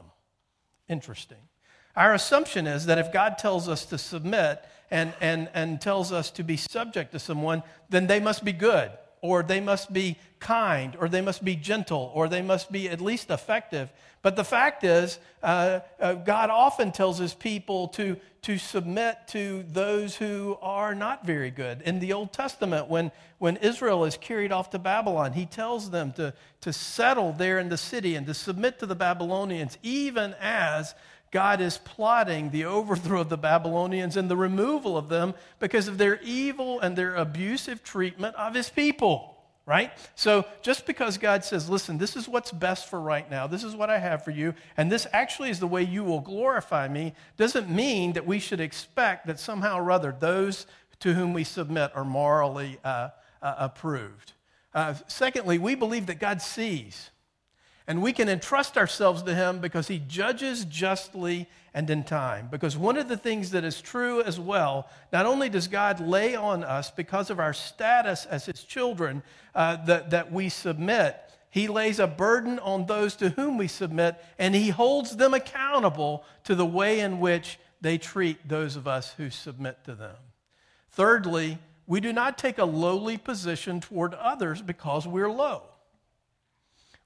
Interesting. 0.93 1.39
Our 1.97 2.13
assumption 2.13 2.67
is 2.67 2.85
that 2.85 2.99
if 2.99 3.13
God 3.13 3.39
tells 3.39 3.67
us 3.67 3.87
to 3.87 3.97
submit 3.97 4.63
and, 4.91 5.15
and, 5.23 5.49
and 5.55 5.81
tells 5.81 6.13
us 6.13 6.31
to 6.33 6.45
be 6.45 6.59
subject 6.59 7.13
to 7.13 7.19
someone, 7.19 7.63
then 7.89 8.07
they 8.07 8.21
must 8.21 8.45
be 8.45 8.53
good, 8.53 8.91
or 9.23 9.43
they 9.43 9.61
must 9.61 9.93
be 9.93 10.19
kind, 10.41 10.97
or 10.99 11.09
they 11.09 11.23
must 11.23 11.45
be 11.45 11.57
gentle, 11.57 12.11
or 12.15 12.29
they 12.29 12.43
must 12.43 12.71
be 12.71 12.89
at 12.91 13.01
least 13.01 13.31
effective. 13.31 13.91
But 14.21 14.37
the 14.37 14.45
fact 14.45 14.85
is, 14.85 15.19
uh, 15.43 15.81
uh, 16.01 16.15
God 16.15 16.51
often 16.51 16.93
tells 16.93 17.19
his 17.19 17.33
people 17.33 17.89
to, 17.89 18.17
to 18.43 18.59
submit 18.59 19.19
to 19.29 19.65
those 19.69 20.17
who 20.17 20.59
are 20.61 20.95
not 20.95 21.25
very 21.25 21.51
good. 21.51 21.83
In 21.83 22.01
the 22.01 22.13
Old 22.13 22.33
Testament, 22.33 22.89
when, 22.89 23.11
when 23.39 23.57
Israel 23.57 24.05
is 24.05 24.17
carried 24.17 24.53
off 24.53 24.71
to 24.71 24.79
Babylon, 24.79 25.33
he 25.33 25.47
tells 25.47 25.91
them 25.91 26.13
to, 26.15 26.35
to 26.61 26.73
settle 26.73 27.33
there 27.33 27.59
in 27.59 27.69
the 27.69 27.77
city 27.77 28.17
and 28.17 28.27
to 28.27 28.35
submit 28.35 28.79
to 28.81 28.87
the 28.87 28.95
Babylonians, 28.95 29.79
even 29.83 30.35
as 30.41 30.95
God 31.33 31.61
is 31.61 31.79
plotting 31.79 32.51
the 32.51 32.67
overthrow 32.67 33.23
of 33.23 33.29
the 33.29 33.39
Babylonians 33.39 34.17
and 34.17 34.31
the 34.31 34.37
removal 34.37 34.97
of 34.97 35.09
them 35.09 35.35
because 35.59 35.89
of 35.89 35.99
their 35.99 36.21
evil 36.23 36.79
and 36.79 36.97
their 36.97 37.17
abusive 37.17 37.83
treatment 37.83 38.37
of 38.37 38.55
his 38.55 38.71
people 38.71 39.33
right? 39.65 39.93
So 40.15 40.45
just 40.63 40.87
because 40.87 41.19
God 41.19 41.45
says, 41.45 41.71
listen, 41.71 41.99
this 41.99 42.17
is 42.17 42.29
what's 42.29 42.51
best 42.51 42.89
for 42.89 43.01
right 43.01 43.31
now, 43.31 43.47
this 43.47 43.63
is 43.63 43.77
what 43.77 43.91
I 43.91 43.99
have 43.99 44.25
for 44.25 44.33
you, 44.33 44.55
and 44.77 44.91
this 44.91 45.07
actually 45.13 45.51
is 45.51 45.61
the 45.61 45.67
way 45.69 45.83
you 45.83 46.03
will 46.03 46.21
glorify 46.21 46.89
me, 46.89 47.15
doesn't 47.37 47.71
mean 47.71 48.15
that 48.15 48.27
we 48.27 48.39
should 48.41 48.61
expect 48.61 49.27
that 49.29 49.39
somehow 49.39 49.79
or 49.79 49.91
other 49.93 50.17
those 50.19 50.67
to 51.01 51.15
whom 51.15 51.33
we 51.33 51.45
submit 51.45 51.93
are 51.95 52.05
morally 52.05 52.79
uh, 52.85 53.11
uh, 53.41 53.55
approved. 53.59 54.33
Uh, 54.75 54.95
secondly, 55.07 55.59
we 55.59 55.75
believe 55.75 56.07
that 56.07 56.19
God 56.19 56.43
sees. 56.43 57.11
And 57.87 58.03
we 58.03 58.13
can 58.13 58.29
entrust 58.29 58.79
ourselves 58.79 59.23
to 59.25 59.35
Him 59.35 59.59
because 59.59 59.89
He 59.89 59.99
judges 59.99 60.65
justly 60.65 61.49
and 61.75 61.89
in 61.91 62.05
time. 62.05 62.49
Because 62.51 62.77
one 62.77 62.97
of 62.97 63.09
the 63.09 63.17
things 63.17 63.51
that 63.51 63.65
is 63.65 63.81
true 63.81 64.23
as 64.23 64.39
well, 64.39 64.89
not 65.13 65.27
only 65.27 65.49
does 65.49 65.69
God 65.69 66.01
lay 66.01 66.35
on 66.35 66.63
us 66.65 66.91
because 66.91 67.31
of 67.31 67.41
our 67.41 67.53
status 67.53 68.27
as 68.27 68.47
His 68.47 68.63
children 68.63 69.23
uh, 69.55 69.85
that, 69.87 70.11
that 70.11 70.33
we 70.33 70.49
submit, 70.49 71.17
He 71.51 71.69
lays 71.69 71.99
a 71.99 72.07
burden 72.07 72.59
on 72.61 72.87
those 72.87 73.17
to 73.17 73.31
whom 73.31 73.59
we 73.59 73.69
submit, 73.69 74.23
and 74.39 74.55
He 74.55 74.69
holds 74.69 75.17
them 75.17 75.35
accountable 75.35 76.25
to 76.45 76.55
the 76.55 76.67
way 76.67 77.01
in 77.01 77.21
which 77.21 77.59
they 77.81 77.99
treat 77.99 78.49
those 78.49 78.77
of 78.77 78.87
us 78.87 79.15
who 79.15 79.29
submit 79.29 79.83
to 79.85 79.95
them. 79.95 80.17
Thirdly, 80.91 81.59
we 81.87 82.01
do 82.01 82.13
not 82.13 82.39
take 82.39 82.59
a 82.59 82.65
lowly 82.65 83.17
position 83.17 83.81
toward 83.81 84.15
others 84.15 84.63
because 84.63 85.07
we're 85.07 85.31
low. 85.31 85.65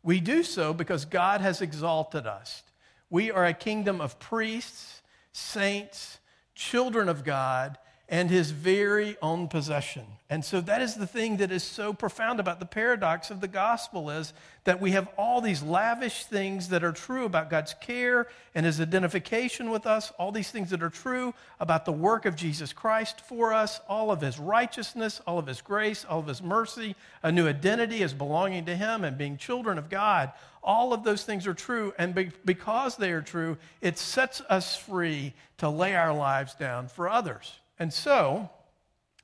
We 0.06 0.20
do 0.20 0.44
so 0.44 0.72
because 0.72 1.04
God 1.04 1.40
has 1.40 1.60
exalted 1.60 2.28
us. 2.28 2.62
We 3.10 3.32
are 3.32 3.44
a 3.44 3.52
kingdom 3.52 4.00
of 4.00 4.20
priests, 4.20 5.02
saints, 5.32 6.20
children 6.54 7.08
of 7.08 7.24
God, 7.24 7.76
and 8.08 8.30
his 8.30 8.52
very 8.52 9.16
own 9.20 9.48
possession. 9.48 10.04
And 10.28 10.44
so 10.44 10.60
that 10.60 10.82
is 10.82 10.94
the 10.94 11.06
thing 11.06 11.36
that 11.36 11.52
is 11.52 11.62
so 11.62 11.92
profound 11.92 12.40
about 12.40 12.58
the 12.58 12.66
paradox 12.66 13.30
of 13.30 13.40
the 13.40 13.48
gospel 13.48 14.10
is 14.10 14.32
that 14.64 14.80
we 14.80 14.92
have 14.92 15.08
all 15.16 15.40
these 15.40 15.62
lavish 15.62 16.24
things 16.24 16.68
that 16.68 16.82
are 16.82 16.92
true 16.92 17.24
about 17.24 17.50
God's 17.50 17.74
care 17.74 18.26
and 18.54 18.66
his 18.66 18.80
identification 18.80 19.70
with 19.70 19.86
us, 19.86 20.12
all 20.18 20.32
these 20.32 20.50
things 20.50 20.70
that 20.70 20.82
are 20.82 20.90
true 20.90 21.32
about 21.60 21.84
the 21.84 21.92
work 21.92 22.26
of 22.26 22.34
Jesus 22.34 22.72
Christ 22.72 23.20
for 23.20 23.52
us, 23.52 23.80
all 23.88 24.10
of 24.10 24.20
his 24.20 24.38
righteousness, 24.38 25.20
all 25.26 25.38
of 25.38 25.46
his 25.46 25.60
grace, 25.60 26.04
all 26.04 26.18
of 26.18 26.26
his 26.26 26.42
mercy, 26.42 26.96
a 27.22 27.30
new 27.30 27.46
identity 27.48 28.02
as 28.02 28.12
belonging 28.12 28.64
to 28.66 28.76
him 28.76 29.04
and 29.04 29.18
being 29.18 29.36
children 29.36 29.78
of 29.78 29.88
God. 29.88 30.32
All 30.62 30.92
of 30.92 31.04
those 31.04 31.24
things 31.24 31.46
are 31.46 31.54
true, 31.54 31.94
and 31.98 32.32
because 32.44 32.96
they 32.96 33.12
are 33.12 33.22
true, 33.22 33.56
it 33.80 33.98
sets 33.98 34.40
us 34.48 34.76
free 34.76 35.34
to 35.58 35.68
lay 35.68 35.94
our 35.94 36.12
lives 36.12 36.54
down 36.54 36.88
for 36.88 37.08
others. 37.08 37.60
And 37.78 37.92
so, 37.92 38.50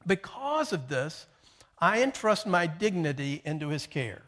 because 0.06 0.72
of 0.72 0.88
this, 0.88 1.26
I 1.78 2.02
entrust 2.02 2.46
my 2.46 2.66
dignity 2.66 3.42
into 3.44 3.68
his 3.68 3.86
care. 3.86 4.22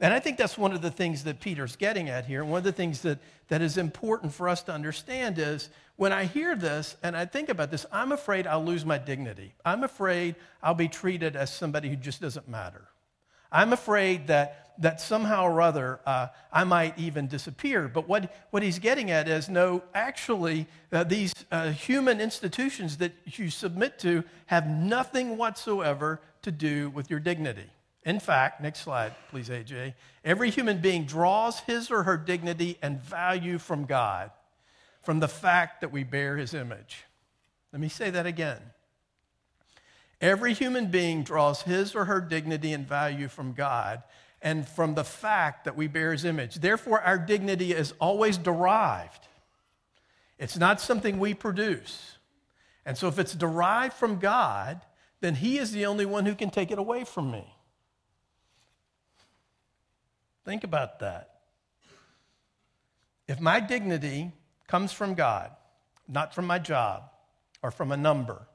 And 0.00 0.12
I 0.12 0.18
think 0.18 0.36
that's 0.36 0.58
one 0.58 0.72
of 0.72 0.82
the 0.82 0.90
things 0.90 1.24
that 1.24 1.40
Peter's 1.40 1.76
getting 1.76 2.08
at 2.08 2.26
here. 2.26 2.44
One 2.44 2.58
of 2.58 2.64
the 2.64 2.72
things 2.72 3.02
that, 3.02 3.18
that 3.48 3.62
is 3.62 3.78
important 3.78 4.32
for 4.32 4.48
us 4.48 4.62
to 4.64 4.72
understand 4.72 5.38
is 5.38 5.68
when 5.96 6.12
I 6.12 6.24
hear 6.24 6.56
this 6.56 6.96
and 7.04 7.16
I 7.16 7.24
think 7.24 7.48
about 7.48 7.70
this, 7.70 7.86
I'm 7.92 8.10
afraid 8.10 8.46
I'll 8.46 8.64
lose 8.64 8.84
my 8.84 8.98
dignity. 8.98 9.54
I'm 9.64 9.84
afraid 9.84 10.34
I'll 10.60 10.74
be 10.74 10.88
treated 10.88 11.36
as 11.36 11.52
somebody 11.52 11.88
who 11.88 11.96
just 11.96 12.20
doesn't 12.20 12.48
matter. 12.48 12.82
I'm 13.52 13.72
afraid 13.72 14.28
that, 14.28 14.72
that 14.78 15.00
somehow 15.00 15.44
or 15.44 15.60
other 15.60 16.00
uh, 16.06 16.28
I 16.50 16.64
might 16.64 16.98
even 16.98 17.28
disappear. 17.28 17.86
But 17.86 18.08
what, 18.08 18.34
what 18.50 18.62
he's 18.62 18.78
getting 18.78 19.10
at 19.10 19.28
is 19.28 19.48
no, 19.48 19.82
actually, 19.94 20.66
uh, 20.90 21.04
these 21.04 21.34
uh, 21.52 21.70
human 21.70 22.20
institutions 22.20 22.96
that 22.96 23.12
you 23.26 23.50
submit 23.50 23.98
to 24.00 24.24
have 24.46 24.66
nothing 24.66 25.36
whatsoever 25.36 26.20
to 26.42 26.50
do 26.50 26.90
with 26.90 27.10
your 27.10 27.20
dignity. 27.20 27.70
In 28.04 28.18
fact, 28.18 28.60
next 28.60 28.80
slide, 28.80 29.14
please, 29.30 29.48
AJ. 29.48 29.94
Every 30.24 30.50
human 30.50 30.80
being 30.80 31.04
draws 31.04 31.60
his 31.60 31.90
or 31.90 32.02
her 32.02 32.16
dignity 32.16 32.78
and 32.82 33.00
value 33.00 33.58
from 33.58 33.84
God, 33.84 34.30
from 35.02 35.20
the 35.20 35.28
fact 35.28 35.82
that 35.82 35.92
we 35.92 36.02
bear 36.02 36.36
his 36.36 36.54
image. 36.54 37.04
Let 37.72 37.80
me 37.80 37.88
say 37.88 38.10
that 38.10 38.26
again. 38.26 38.60
Every 40.22 40.54
human 40.54 40.86
being 40.86 41.24
draws 41.24 41.62
his 41.62 41.96
or 41.96 42.04
her 42.04 42.20
dignity 42.20 42.72
and 42.72 42.86
value 42.86 43.26
from 43.26 43.54
God 43.54 44.04
and 44.40 44.66
from 44.68 44.94
the 44.94 45.02
fact 45.02 45.64
that 45.64 45.76
we 45.76 45.88
bear 45.88 46.12
his 46.12 46.24
image. 46.24 46.54
Therefore, 46.54 47.00
our 47.00 47.18
dignity 47.18 47.72
is 47.72 47.92
always 48.00 48.38
derived. 48.38 49.26
It's 50.38 50.56
not 50.56 50.80
something 50.80 51.18
we 51.18 51.34
produce. 51.34 52.18
And 52.86 52.96
so, 52.96 53.08
if 53.08 53.18
it's 53.18 53.34
derived 53.34 53.94
from 53.94 54.20
God, 54.20 54.80
then 55.20 55.34
he 55.34 55.58
is 55.58 55.72
the 55.72 55.86
only 55.86 56.06
one 56.06 56.24
who 56.24 56.36
can 56.36 56.50
take 56.50 56.70
it 56.70 56.78
away 56.78 57.02
from 57.02 57.32
me. 57.32 57.52
Think 60.44 60.62
about 60.62 61.00
that. 61.00 61.30
If 63.26 63.40
my 63.40 63.58
dignity 63.58 64.32
comes 64.68 64.92
from 64.92 65.14
God, 65.14 65.50
not 66.08 66.34
from 66.34 66.46
my 66.46 66.58
job 66.58 67.04
or 67.60 67.70
from 67.70 67.90
a 67.90 67.96
number 67.96 68.46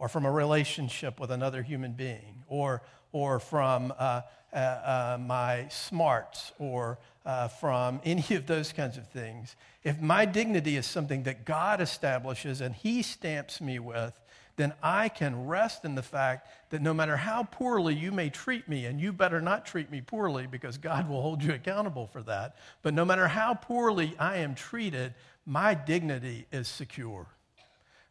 or 0.00 0.08
from 0.08 0.24
a 0.24 0.32
relationship 0.32 1.20
with 1.20 1.30
another 1.30 1.62
human 1.62 1.92
being 1.92 2.42
or, 2.48 2.82
or 3.12 3.38
from 3.38 3.92
uh, 3.98 4.22
uh, 4.52 4.56
uh, 4.56 5.18
my 5.20 5.68
smarts 5.68 6.52
or 6.58 6.98
uh, 7.24 7.46
from 7.46 8.00
any 8.04 8.34
of 8.34 8.46
those 8.46 8.72
kinds 8.72 8.96
of 8.96 9.06
things, 9.08 9.54
if 9.84 10.00
my 10.00 10.24
dignity 10.24 10.76
is 10.76 10.86
something 10.86 11.22
that 11.22 11.44
God 11.44 11.80
establishes 11.80 12.60
and 12.60 12.74
He 12.74 13.02
stamps 13.02 13.60
me 13.60 13.78
with, 13.78 14.18
then 14.56 14.72
I 14.82 15.08
can 15.08 15.46
rest 15.46 15.84
in 15.84 15.94
the 15.94 16.02
fact 16.02 16.48
that 16.70 16.82
no 16.82 16.92
matter 16.92 17.16
how 17.16 17.44
poorly 17.44 17.94
you 17.94 18.10
may 18.10 18.28
treat 18.28 18.68
me, 18.68 18.86
and 18.86 19.00
you 19.00 19.12
better 19.12 19.40
not 19.40 19.64
treat 19.64 19.90
me 19.90 20.00
poorly 20.00 20.46
because 20.46 20.76
God 20.76 21.08
will 21.08 21.22
hold 21.22 21.42
you 21.42 21.52
accountable 21.52 22.06
for 22.06 22.22
that, 22.24 22.56
but 22.82 22.92
no 22.92 23.04
matter 23.04 23.28
how 23.28 23.54
poorly 23.54 24.14
I 24.18 24.38
am 24.38 24.54
treated, 24.54 25.14
my 25.46 25.74
dignity 25.74 26.46
is 26.52 26.68
secure 26.68 27.26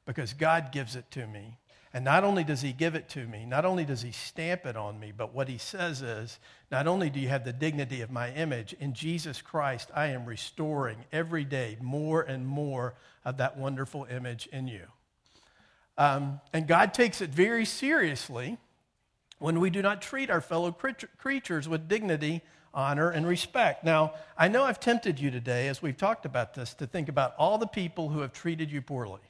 because 0.05 0.33
God 0.33 0.71
gives 0.71 0.95
it 0.95 1.09
to 1.11 1.27
me. 1.27 1.57
And 1.93 2.05
not 2.05 2.23
only 2.23 2.43
does 2.43 2.61
he 2.61 2.71
give 2.71 2.93
it 2.93 3.09
to 3.09 3.25
me, 3.25 3.45
not 3.45 3.65
only 3.65 3.83
does 3.83 4.03
he 4.03 4.11
stamp 4.11 4.67
it 4.67 4.75
on 4.75 4.99
me, 4.99 5.11
but 5.15 5.33
what 5.33 5.49
he 5.49 5.57
says 5.57 6.03
is, 6.03 6.37
not 6.71 6.85
only 6.85 7.09
do 7.09 7.19
you 7.19 7.29
have 7.29 7.43
the 7.43 7.53
dignity 7.53 8.01
of 8.01 8.11
my 8.11 8.31
image, 8.33 8.73
in 8.79 8.93
Jesus 8.93 9.41
Christ, 9.41 9.89
I 9.95 10.07
am 10.07 10.25
restoring 10.25 11.05
every 11.11 11.45
day 11.45 11.77
more 11.81 12.21
and 12.21 12.45
more 12.45 12.93
of 13.25 13.37
that 13.37 13.57
wonderful 13.57 14.05
image 14.05 14.47
in 14.51 14.67
you. 14.67 14.83
Um, 15.97 16.39
and 16.53 16.67
God 16.67 16.93
takes 16.93 17.21
it 17.21 17.31
very 17.31 17.65
seriously 17.65 18.57
when 19.39 19.59
we 19.59 19.71
do 19.71 19.81
not 19.81 20.01
treat 20.01 20.29
our 20.29 20.41
fellow 20.41 20.71
creatures 21.17 21.67
with 21.67 21.87
dignity, 21.87 22.41
honor, 22.71 23.09
and 23.09 23.25
respect. 23.25 23.83
Now, 23.83 24.13
I 24.37 24.47
know 24.47 24.63
I've 24.63 24.79
tempted 24.79 25.19
you 25.19 25.31
today, 25.31 25.67
as 25.69 25.81
we've 25.81 25.97
talked 25.97 26.25
about 26.25 26.53
this, 26.53 26.75
to 26.75 26.85
think 26.85 27.09
about 27.09 27.33
all 27.37 27.57
the 27.57 27.67
people 27.67 28.09
who 28.09 28.19
have 28.19 28.31
treated 28.31 28.71
you 28.71 28.81
poorly. 28.81 29.21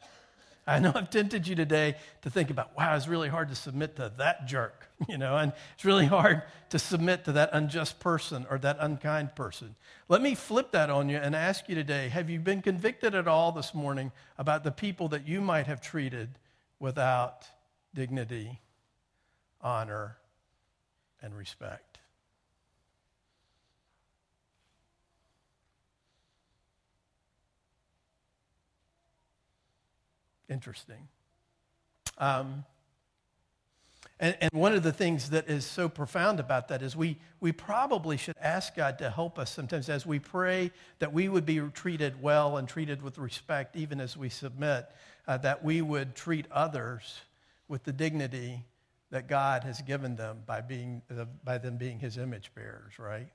I 0.69 0.79
know 0.79 0.91
I've 0.93 1.09
tempted 1.09 1.47
you 1.47 1.55
today 1.55 1.95
to 2.21 2.29
think 2.29 2.51
about, 2.51 2.77
wow, 2.77 2.95
it's 2.95 3.07
really 3.07 3.27
hard 3.27 3.49
to 3.49 3.55
submit 3.55 3.95
to 3.95 4.11
that 4.17 4.45
jerk, 4.45 4.87
you 5.09 5.17
know, 5.17 5.35
and 5.35 5.51
it's 5.73 5.83
really 5.83 6.05
hard 6.05 6.43
to 6.69 6.79
submit 6.79 7.25
to 7.25 7.31
that 7.33 7.49
unjust 7.53 7.99
person 7.99 8.45
or 8.49 8.59
that 8.59 8.77
unkind 8.79 9.35
person. 9.35 9.75
Let 10.07 10.21
me 10.21 10.35
flip 10.35 10.71
that 10.73 10.89
on 10.89 11.09
you 11.09 11.17
and 11.17 11.35
ask 11.35 11.67
you 11.69 11.75
today 11.75 12.09
have 12.09 12.29
you 12.29 12.39
been 12.39 12.61
convicted 12.61 13.15
at 13.15 13.27
all 13.27 13.51
this 13.51 13.73
morning 13.73 14.11
about 14.37 14.63
the 14.63 14.71
people 14.71 15.07
that 15.09 15.27
you 15.27 15.41
might 15.41 15.65
have 15.65 15.81
treated 15.81 16.29
without 16.79 17.47
dignity, 17.93 18.61
honor, 19.61 20.17
and 21.21 21.35
respect. 21.35 21.99
Interesting. 30.49 31.07
Um, 32.17 32.65
and, 34.19 34.35
and, 34.41 34.51
one 34.51 34.73
of 34.73 34.83
the 34.83 34.91
things 34.91 35.29
that 35.29 35.47
is 35.47 35.65
so 35.65 35.87
profound 35.87 36.41
about 36.41 36.67
that 36.67 36.81
is 36.81 36.95
we, 36.95 37.17
we 37.39 37.53
probably 37.53 38.17
should 38.17 38.35
ask 38.41 38.75
God 38.75 38.97
to 38.97 39.09
help 39.09 39.39
us 39.39 39.49
sometimes 39.49 39.87
as 39.87 40.05
we 40.05 40.19
pray 40.19 40.71
that 40.99 41.13
we 41.13 41.29
would 41.29 41.45
be 41.45 41.59
treated 41.73 42.21
well 42.21 42.57
and 42.57 42.67
treated 42.67 43.01
with 43.01 43.17
respect, 43.17 43.77
even 43.77 44.01
as 44.01 44.17
we 44.17 44.27
submit, 44.27 44.89
uh, 45.27 45.37
that 45.37 45.63
we 45.63 45.81
would 45.81 46.15
treat 46.15 46.45
others 46.51 47.21
with 47.69 47.83
the 47.83 47.93
dignity 47.93 48.65
that 49.11 49.27
God 49.27 49.63
has 49.63 49.81
given 49.81 50.17
them 50.17 50.39
by, 50.45 50.59
being, 50.61 51.01
uh, 51.09 51.25
by 51.45 51.57
them 51.57 51.77
being 51.77 51.99
his 51.99 52.17
image 52.17 52.51
bearers, 52.53 52.99
right? 52.99 53.29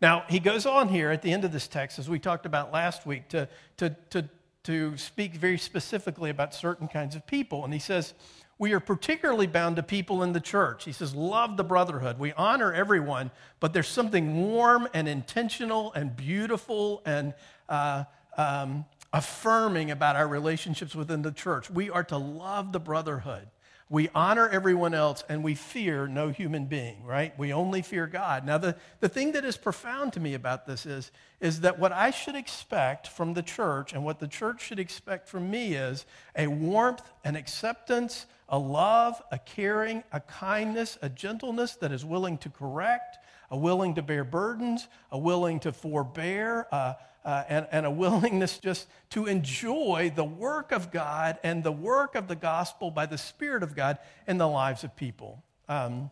Now, 0.00 0.24
he 0.28 0.38
goes 0.38 0.66
on 0.66 0.88
here 0.88 1.10
at 1.10 1.22
the 1.22 1.32
end 1.32 1.44
of 1.44 1.52
this 1.52 1.66
text, 1.68 1.98
as 1.98 2.08
we 2.08 2.18
talked 2.18 2.46
about 2.46 2.72
last 2.72 3.06
week, 3.06 3.28
to, 3.30 3.48
to, 3.78 3.96
to, 4.10 4.28
to 4.64 4.96
speak 4.96 5.34
very 5.34 5.58
specifically 5.58 6.30
about 6.30 6.54
certain 6.54 6.88
kinds 6.88 7.16
of 7.16 7.26
people. 7.26 7.64
And 7.64 7.72
he 7.72 7.80
says, 7.80 8.14
we 8.60 8.74
are 8.74 8.80
particularly 8.80 9.46
bound 9.46 9.76
to 9.76 9.82
people 9.82 10.22
in 10.22 10.34
the 10.34 10.40
church. 10.40 10.84
He 10.84 10.92
says, 10.92 11.14
Love 11.14 11.56
the 11.56 11.64
brotherhood. 11.64 12.18
We 12.18 12.34
honor 12.34 12.74
everyone, 12.74 13.30
but 13.58 13.72
there's 13.72 13.88
something 13.88 14.36
warm 14.36 14.86
and 14.92 15.08
intentional 15.08 15.94
and 15.94 16.14
beautiful 16.14 17.00
and 17.06 17.32
uh, 17.70 18.04
um, 18.36 18.84
affirming 19.14 19.90
about 19.90 20.16
our 20.16 20.28
relationships 20.28 20.94
within 20.94 21.22
the 21.22 21.32
church. 21.32 21.70
We 21.70 21.88
are 21.88 22.04
to 22.04 22.18
love 22.18 22.72
the 22.72 22.80
brotherhood. 22.80 23.48
We 23.90 24.08
honor 24.14 24.48
everyone 24.48 24.94
else 24.94 25.24
and 25.28 25.42
we 25.42 25.56
fear 25.56 26.06
no 26.06 26.28
human 26.28 26.66
being, 26.66 27.04
right? 27.04 27.36
We 27.36 27.52
only 27.52 27.82
fear 27.82 28.06
God. 28.06 28.46
Now, 28.46 28.56
the, 28.56 28.76
the 29.00 29.08
thing 29.08 29.32
that 29.32 29.44
is 29.44 29.56
profound 29.56 30.12
to 30.12 30.20
me 30.20 30.34
about 30.34 30.64
this 30.64 30.86
is, 30.86 31.10
is 31.40 31.62
that 31.62 31.80
what 31.80 31.90
I 31.90 32.12
should 32.12 32.36
expect 32.36 33.08
from 33.08 33.34
the 33.34 33.42
church 33.42 33.92
and 33.92 34.04
what 34.04 34.20
the 34.20 34.28
church 34.28 34.62
should 34.62 34.78
expect 34.78 35.28
from 35.28 35.50
me 35.50 35.74
is 35.74 36.06
a 36.36 36.46
warmth, 36.46 37.02
an 37.24 37.34
acceptance, 37.34 38.26
a 38.48 38.56
love, 38.56 39.20
a 39.32 39.38
caring, 39.38 40.04
a 40.12 40.20
kindness, 40.20 40.96
a 41.02 41.08
gentleness 41.08 41.74
that 41.74 41.90
is 41.90 42.04
willing 42.04 42.38
to 42.38 42.48
correct, 42.48 43.18
a 43.50 43.56
willing 43.56 43.96
to 43.96 44.02
bear 44.02 44.22
burdens, 44.22 44.86
a 45.10 45.18
willing 45.18 45.58
to 45.58 45.72
forbear, 45.72 46.68
uh, 46.70 46.94
uh, 47.24 47.44
and, 47.48 47.66
and 47.70 47.86
a 47.86 47.90
willingness 47.90 48.58
just 48.58 48.88
to 49.10 49.26
enjoy 49.26 50.12
the 50.14 50.24
work 50.24 50.72
of 50.72 50.90
God 50.90 51.38
and 51.42 51.62
the 51.62 51.72
work 51.72 52.14
of 52.14 52.28
the 52.28 52.36
gospel 52.36 52.90
by 52.90 53.06
the 53.06 53.18
Spirit 53.18 53.62
of 53.62 53.74
God 53.74 53.98
in 54.26 54.38
the 54.38 54.48
lives 54.48 54.84
of 54.84 54.96
people. 54.96 55.42
Um, 55.68 56.10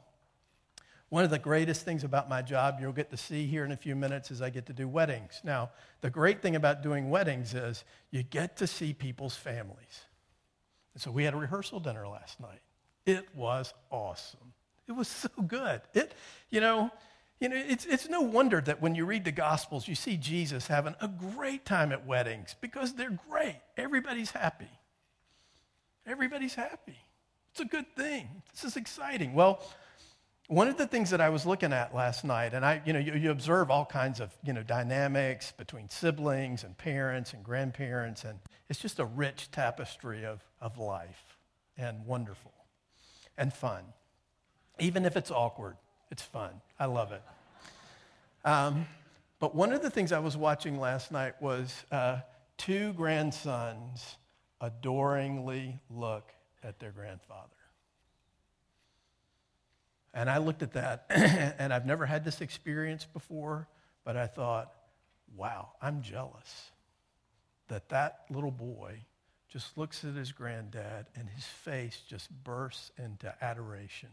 one 1.10 1.24
of 1.24 1.30
the 1.30 1.38
greatest 1.38 1.84
things 1.84 2.04
about 2.04 2.28
my 2.28 2.42
job, 2.42 2.78
you'll 2.80 2.92
get 2.92 3.10
to 3.10 3.16
see 3.16 3.46
here 3.46 3.64
in 3.64 3.72
a 3.72 3.76
few 3.76 3.96
minutes, 3.96 4.30
is 4.30 4.42
I 4.42 4.50
get 4.50 4.66
to 4.66 4.74
do 4.74 4.86
weddings. 4.86 5.40
Now, 5.42 5.70
the 6.02 6.10
great 6.10 6.42
thing 6.42 6.54
about 6.54 6.82
doing 6.82 7.08
weddings 7.08 7.54
is 7.54 7.84
you 8.10 8.22
get 8.22 8.58
to 8.58 8.66
see 8.66 8.92
people's 8.92 9.34
families. 9.34 10.02
And 10.92 11.02
so 11.02 11.10
we 11.10 11.24
had 11.24 11.32
a 11.32 11.38
rehearsal 11.38 11.80
dinner 11.80 12.06
last 12.06 12.40
night. 12.40 12.60
It 13.06 13.26
was 13.34 13.72
awesome. 13.90 14.52
It 14.86 14.92
was 14.92 15.08
so 15.08 15.28
good. 15.46 15.80
It, 15.94 16.12
you 16.50 16.60
know, 16.60 16.90
you 17.40 17.48
know, 17.48 17.56
it's, 17.56 17.86
it's 17.86 18.08
no 18.08 18.20
wonder 18.20 18.60
that 18.60 18.82
when 18.82 18.94
you 18.94 19.04
read 19.04 19.24
the 19.24 19.32
Gospels, 19.32 19.86
you 19.86 19.94
see 19.94 20.16
Jesus 20.16 20.66
having 20.66 20.96
a 21.00 21.08
great 21.08 21.64
time 21.64 21.92
at 21.92 22.06
weddings 22.06 22.56
because 22.60 22.94
they're 22.94 23.18
great. 23.30 23.60
Everybody's 23.76 24.32
happy. 24.32 24.70
Everybody's 26.06 26.54
happy. 26.54 26.98
It's 27.52 27.60
a 27.60 27.64
good 27.64 27.94
thing. 27.94 28.28
This 28.52 28.64
is 28.64 28.76
exciting. 28.76 29.34
Well, 29.34 29.62
one 30.48 30.66
of 30.66 30.78
the 30.78 30.86
things 30.86 31.10
that 31.10 31.20
I 31.20 31.28
was 31.28 31.44
looking 31.44 31.72
at 31.72 31.94
last 31.94 32.24
night, 32.24 32.54
and 32.54 32.64
I, 32.64 32.82
you 32.86 32.92
know, 32.92 32.98
you, 32.98 33.12
you 33.12 33.30
observe 33.30 33.70
all 33.70 33.84
kinds 33.84 34.18
of, 34.18 34.36
you 34.42 34.52
know, 34.52 34.62
dynamics 34.62 35.52
between 35.52 35.90
siblings 35.90 36.64
and 36.64 36.76
parents 36.76 37.34
and 37.34 37.44
grandparents, 37.44 38.24
and 38.24 38.38
it's 38.68 38.80
just 38.80 38.98
a 38.98 39.04
rich 39.04 39.50
tapestry 39.50 40.24
of, 40.24 40.42
of 40.60 40.78
life 40.78 41.36
and 41.76 42.04
wonderful 42.06 42.52
and 43.36 43.52
fun. 43.52 43.84
Even 44.80 45.04
if 45.04 45.16
it's 45.16 45.30
awkward, 45.30 45.76
it's 46.10 46.22
fun. 46.22 46.60
I 46.78 46.86
love 46.86 47.12
it. 47.12 47.22
Um, 48.44 48.86
but 49.40 49.54
one 49.54 49.72
of 49.72 49.82
the 49.82 49.90
things 49.90 50.12
I 50.12 50.18
was 50.18 50.36
watching 50.36 50.80
last 50.80 51.12
night 51.12 51.40
was 51.40 51.74
uh, 51.92 52.20
two 52.56 52.92
grandsons 52.94 54.16
adoringly 54.60 55.78
look 55.90 56.32
at 56.62 56.78
their 56.80 56.90
grandfather. 56.90 57.48
And 60.14 60.28
I 60.28 60.38
looked 60.38 60.62
at 60.62 60.72
that, 60.72 61.06
and 61.58 61.72
I've 61.72 61.86
never 61.86 62.06
had 62.06 62.24
this 62.24 62.40
experience 62.40 63.04
before, 63.04 63.68
but 64.04 64.16
I 64.16 64.26
thought, 64.26 64.72
wow, 65.36 65.72
I'm 65.80 66.02
jealous 66.02 66.70
that 67.68 67.88
that 67.90 68.24
little 68.30 68.50
boy 68.50 69.04
just 69.48 69.78
looks 69.78 70.04
at 70.04 70.14
his 70.14 70.32
granddad 70.32 71.06
and 71.14 71.28
his 71.28 71.44
face 71.44 72.02
just 72.06 72.30
bursts 72.44 72.90
into 72.98 73.32
adoration. 73.42 74.10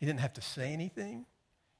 He 0.00 0.06
didn't 0.06 0.20
have 0.20 0.32
to 0.32 0.40
say 0.40 0.72
anything. 0.72 1.26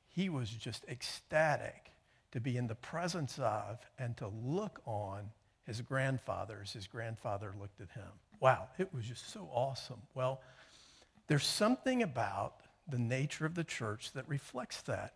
He 0.09 0.29
was 0.29 0.51
just 0.51 0.85
ecstatic 0.89 1.91
to 2.33 2.41
be 2.41 2.59
in 2.59 2.67
the 2.67 2.75
presence 2.75 3.39
of 3.39 3.79
and 3.99 4.15
to 4.19 4.29
look 4.29 4.83
on 4.85 5.31
his 5.65 5.81
grandfather 5.81 6.61
as 6.63 6.73
his 6.73 6.87
grandfather 6.87 7.55
looked 7.59 7.81
at 7.81 7.91
him. 7.93 8.11
Wow, 8.39 8.69
it 8.79 8.93
was 8.93 9.07
just 9.07 9.33
so 9.33 9.49
awesome. 9.53 10.03
Well, 10.15 10.43
there's 11.29 11.47
something 11.47 12.03
about 12.03 12.57
the 12.87 12.99
nature 12.99 13.47
of 13.47 13.55
the 13.55 13.65
church 13.65 14.13
that 14.13 14.29
reflects 14.29 14.83
that. 14.83 15.15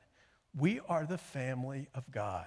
We 0.57 0.81
are 0.88 1.05
the 1.05 1.19
family 1.19 1.88
of 1.95 2.11
God. 2.11 2.47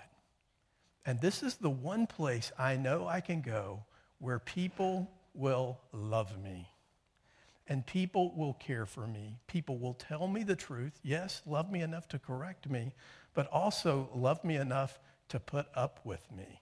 And 1.05 1.21
this 1.21 1.43
is 1.43 1.55
the 1.57 1.69
one 1.69 2.07
place 2.07 2.51
I 2.57 2.77
know 2.77 3.07
I 3.07 3.21
can 3.21 3.41
go 3.41 3.85
where 4.17 4.39
people 4.39 5.11
will 5.35 5.79
love 5.93 6.41
me 6.41 6.67
and 7.69 7.85
people 7.85 8.33
will 8.35 8.53
care 8.53 8.85
for 8.85 9.07
me. 9.07 9.39
People 9.47 9.77
will 9.77 9.93
tell 9.93 10.27
me 10.27 10.43
the 10.43 10.55
truth. 10.55 10.99
Yes, 11.03 11.41
love 11.45 11.71
me 11.71 11.81
enough 11.81 12.07
to 12.09 12.19
correct 12.19 12.69
me, 12.69 12.93
but 13.33 13.47
also 13.47 14.09
love 14.15 14.43
me 14.43 14.55
enough 14.55 14.99
to 15.29 15.39
put 15.39 15.67
up 15.75 15.99
with 16.03 16.25
me 16.35 16.61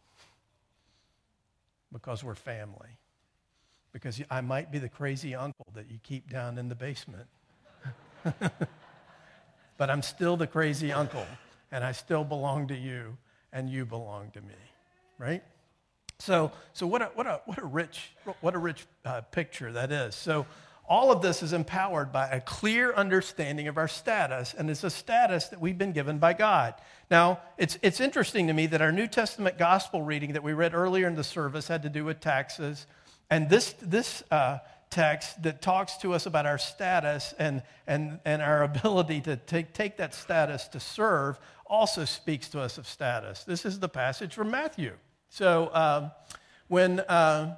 because 1.92 2.24
we're 2.24 2.36
family. 2.36 2.98
Because 3.92 4.22
I 4.30 4.42
might 4.42 4.72
be 4.72 4.80
the 4.80 4.90
crazy 4.90 5.36
uncle 5.36 5.68
that 5.74 5.90
you 5.90 6.00
keep 6.04 6.30
down 6.30 6.58
in 6.58 6.68
the 6.68 6.76
basement. 6.76 7.28
but 9.78 9.90
I'm 9.90 10.02
still 10.02 10.36
the 10.36 10.48
crazy 10.48 10.92
uncle, 10.92 11.26
and 11.72 11.84
I 11.84 11.94
still 11.94 12.24
belong 12.26 12.68
to 12.68 12.76
you, 12.76 13.18
and 13.54 13.70
you 13.70 13.86
belong 13.86 14.32
to 14.32 14.42
me, 14.42 14.56
right? 15.18 15.44
So, 16.20 16.52
so 16.74 16.88
what, 16.88 17.02
a, 17.02 17.06
what, 17.14 17.28
a, 17.28 17.42
what 17.46 17.58
a 17.60 17.66
rich, 17.66 18.12
what 18.42 18.56
a 18.56 18.58
rich 18.58 18.86
uh, 19.06 19.22
picture 19.22 19.72
that 19.72 19.92
is. 19.92 20.16
So 20.16 20.46
all 20.88 21.12
of 21.12 21.22
this 21.22 21.42
is 21.42 21.54
empowered 21.54 22.12
by 22.12 22.28
a 22.28 22.40
clear 22.40 22.94
understanding 22.94 23.68
of 23.68 23.78
our 23.78 23.88
status, 23.88 24.54
and 24.54 24.70
it's 24.70 24.84
a 24.84 24.90
status 24.90 25.48
that 25.48 25.60
we've 25.60 25.78
been 25.78 25.94
given 25.94 26.20
by 26.20 26.34
God. 26.34 26.76
Now, 27.10 27.40
it's, 27.58 27.78
it's 27.82 28.00
interesting 28.00 28.48
to 28.48 28.54
me 28.54 28.68
that 28.68 28.82
our 28.82 28.92
New 28.92 29.08
Testament 29.08 29.58
gospel 29.58 30.02
reading 30.02 30.34
that 30.34 30.44
we 30.44 30.54
read 30.54 30.74
earlier 30.74 31.08
in 31.08 31.16
the 31.16 31.24
service 31.24 31.68
had 31.68 31.84
to 31.84 31.90
do 31.90 32.06
with 32.06 32.20
taxes, 32.20 32.86
and 33.30 33.50
this, 33.50 33.74
this 33.82 34.24
uh, 34.30 34.60
text 34.92 35.42
that 35.44 35.62
talks 35.62 35.98
to 35.98 36.14
us 36.14 36.26
about 36.26 36.46
our 36.46 36.58
status 36.58 37.34
and, 37.40 37.64
and, 37.88 38.20
and 38.24 38.42
our 38.42 38.64
ability 38.72 39.22
to 39.22 39.36
take, 39.36 39.74
take 39.74 39.98
that 39.98 40.14
status 40.14 40.68
to 40.70 40.80
serve 40.80 41.40
also 41.66 42.06
speaks 42.06 42.48
to 42.50 42.62
us 42.62 42.78
of 42.78 42.88
status. 42.88 43.44
This 43.44 43.66
is 43.66 43.80
the 43.80 43.90
passage 43.90 44.34
from 44.34 44.52
Matthew. 44.52 44.94
So 45.30 45.70
um, 45.74 46.12
when 46.68 47.00
uh, 47.02 47.58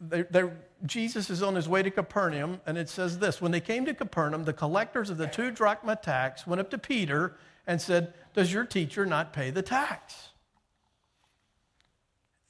they, 0.00 0.22
they, 0.22 0.44
Jesus 0.86 1.28
is 1.30 1.42
on 1.42 1.54
his 1.54 1.68
way 1.68 1.82
to 1.82 1.90
Capernaum, 1.90 2.60
and 2.66 2.78
it 2.78 2.88
says 2.88 3.18
this 3.18 3.40
When 3.40 3.52
they 3.52 3.60
came 3.60 3.84
to 3.86 3.94
Capernaum, 3.94 4.44
the 4.44 4.52
collectors 4.52 5.10
of 5.10 5.18
the 5.18 5.26
two 5.26 5.50
drachma 5.50 5.96
tax 5.96 6.46
went 6.46 6.60
up 6.60 6.70
to 6.70 6.78
Peter 6.78 7.36
and 7.66 7.80
said, 7.80 8.14
Does 8.34 8.52
your 8.52 8.64
teacher 8.64 9.04
not 9.04 9.32
pay 9.32 9.50
the 9.50 9.62
tax? 9.62 10.28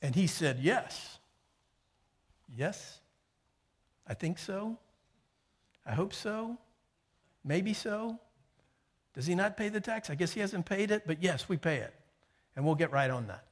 And 0.02 0.14
he 0.14 0.26
said, 0.26 0.58
Yes. 0.60 1.18
Yes, 2.54 3.00
I 4.06 4.14
think 4.14 4.38
so. 4.38 4.78
I 5.86 5.92
hope 5.92 6.14
so. 6.14 6.58
Maybe 7.44 7.72
so. 7.72 8.18
Does 9.14 9.26
he 9.26 9.34
not 9.34 9.56
pay 9.56 9.68
the 9.68 9.80
tax? 9.80 10.10
I 10.10 10.14
guess 10.14 10.32
he 10.32 10.40
hasn't 10.40 10.66
paid 10.66 10.90
it, 10.90 11.04
but 11.06 11.22
yes, 11.22 11.48
we 11.48 11.56
pay 11.56 11.76
it. 11.76 11.94
And 12.56 12.64
we'll 12.64 12.74
get 12.74 12.92
right 12.92 13.10
on 13.10 13.26
that. 13.28 13.44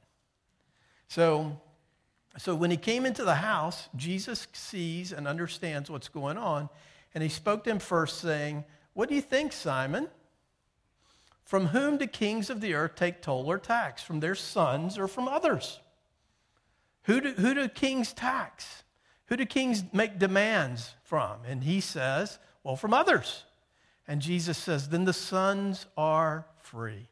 So, 1.07 1.59
so 2.37 2.53
when 2.53 2.71
he 2.71 2.77
came 2.77 3.05
into 3.05 3.23
the 3.23 3.35
house, 3.35 3.89
Jesus 3.95 4.47
sees 4.53 5.11
and 5.11 5.27
understands 5.27 5.89
what's 5.89 6.07
going 6.07 6.37
on. 6.37 6.69
And 7.13 7.23
he 7.23 7.29
spoke 7.29 7.63
to 7.63 7.71
him 7.71 7.79
first, 7.79 8.19
saying, 8.19 8.63
What 8.93 9.09
do 9.09 9.15
you 9.15 9.21
think, 9.21 9.51
Simon? 9.51 10.07
From 11.43 11.67
whom 11.67 11.97
do 11.97 12.05
kings 12.05 12.49
of 12.49 12.61
the 12.61 12.73
earth 12.73 12.95
take 12.95 13.21
toll 13.21 13.49
or 13.49 13.57
tax? 13.57 14.03
From 14.03 14.19
their 14.19 14.35
sons 14.35 14.97
or 14.99 15.07
from 15.07 15.27
others? 15.27 15.79
Who 17.03 17.21
do, 17.21 17.31
who 17.31 17.53
do 17.53 17.69
kings 17.69 18.13
tax? 18.13 18.83
Who 19.27 19.37
do 19.37 19.45
kings 19.45 19.83
make 19.93 20.19
demands 20.19 20.93
from? 21.03 21.39
And 21.47 21.63
he 21.63 21.81
says, 21.81 22.37
Well, 22.63 22.75
from 22.75 22.93
others. 22.93 23.45
And 24.07 24.21
Jesus 24.21 24.57
says, 24.57 24.89
Then 24.89 25.05
the 25.05 25.13
sons 25.13 25.85
are 25.97 26.45
free, 26.61 27.07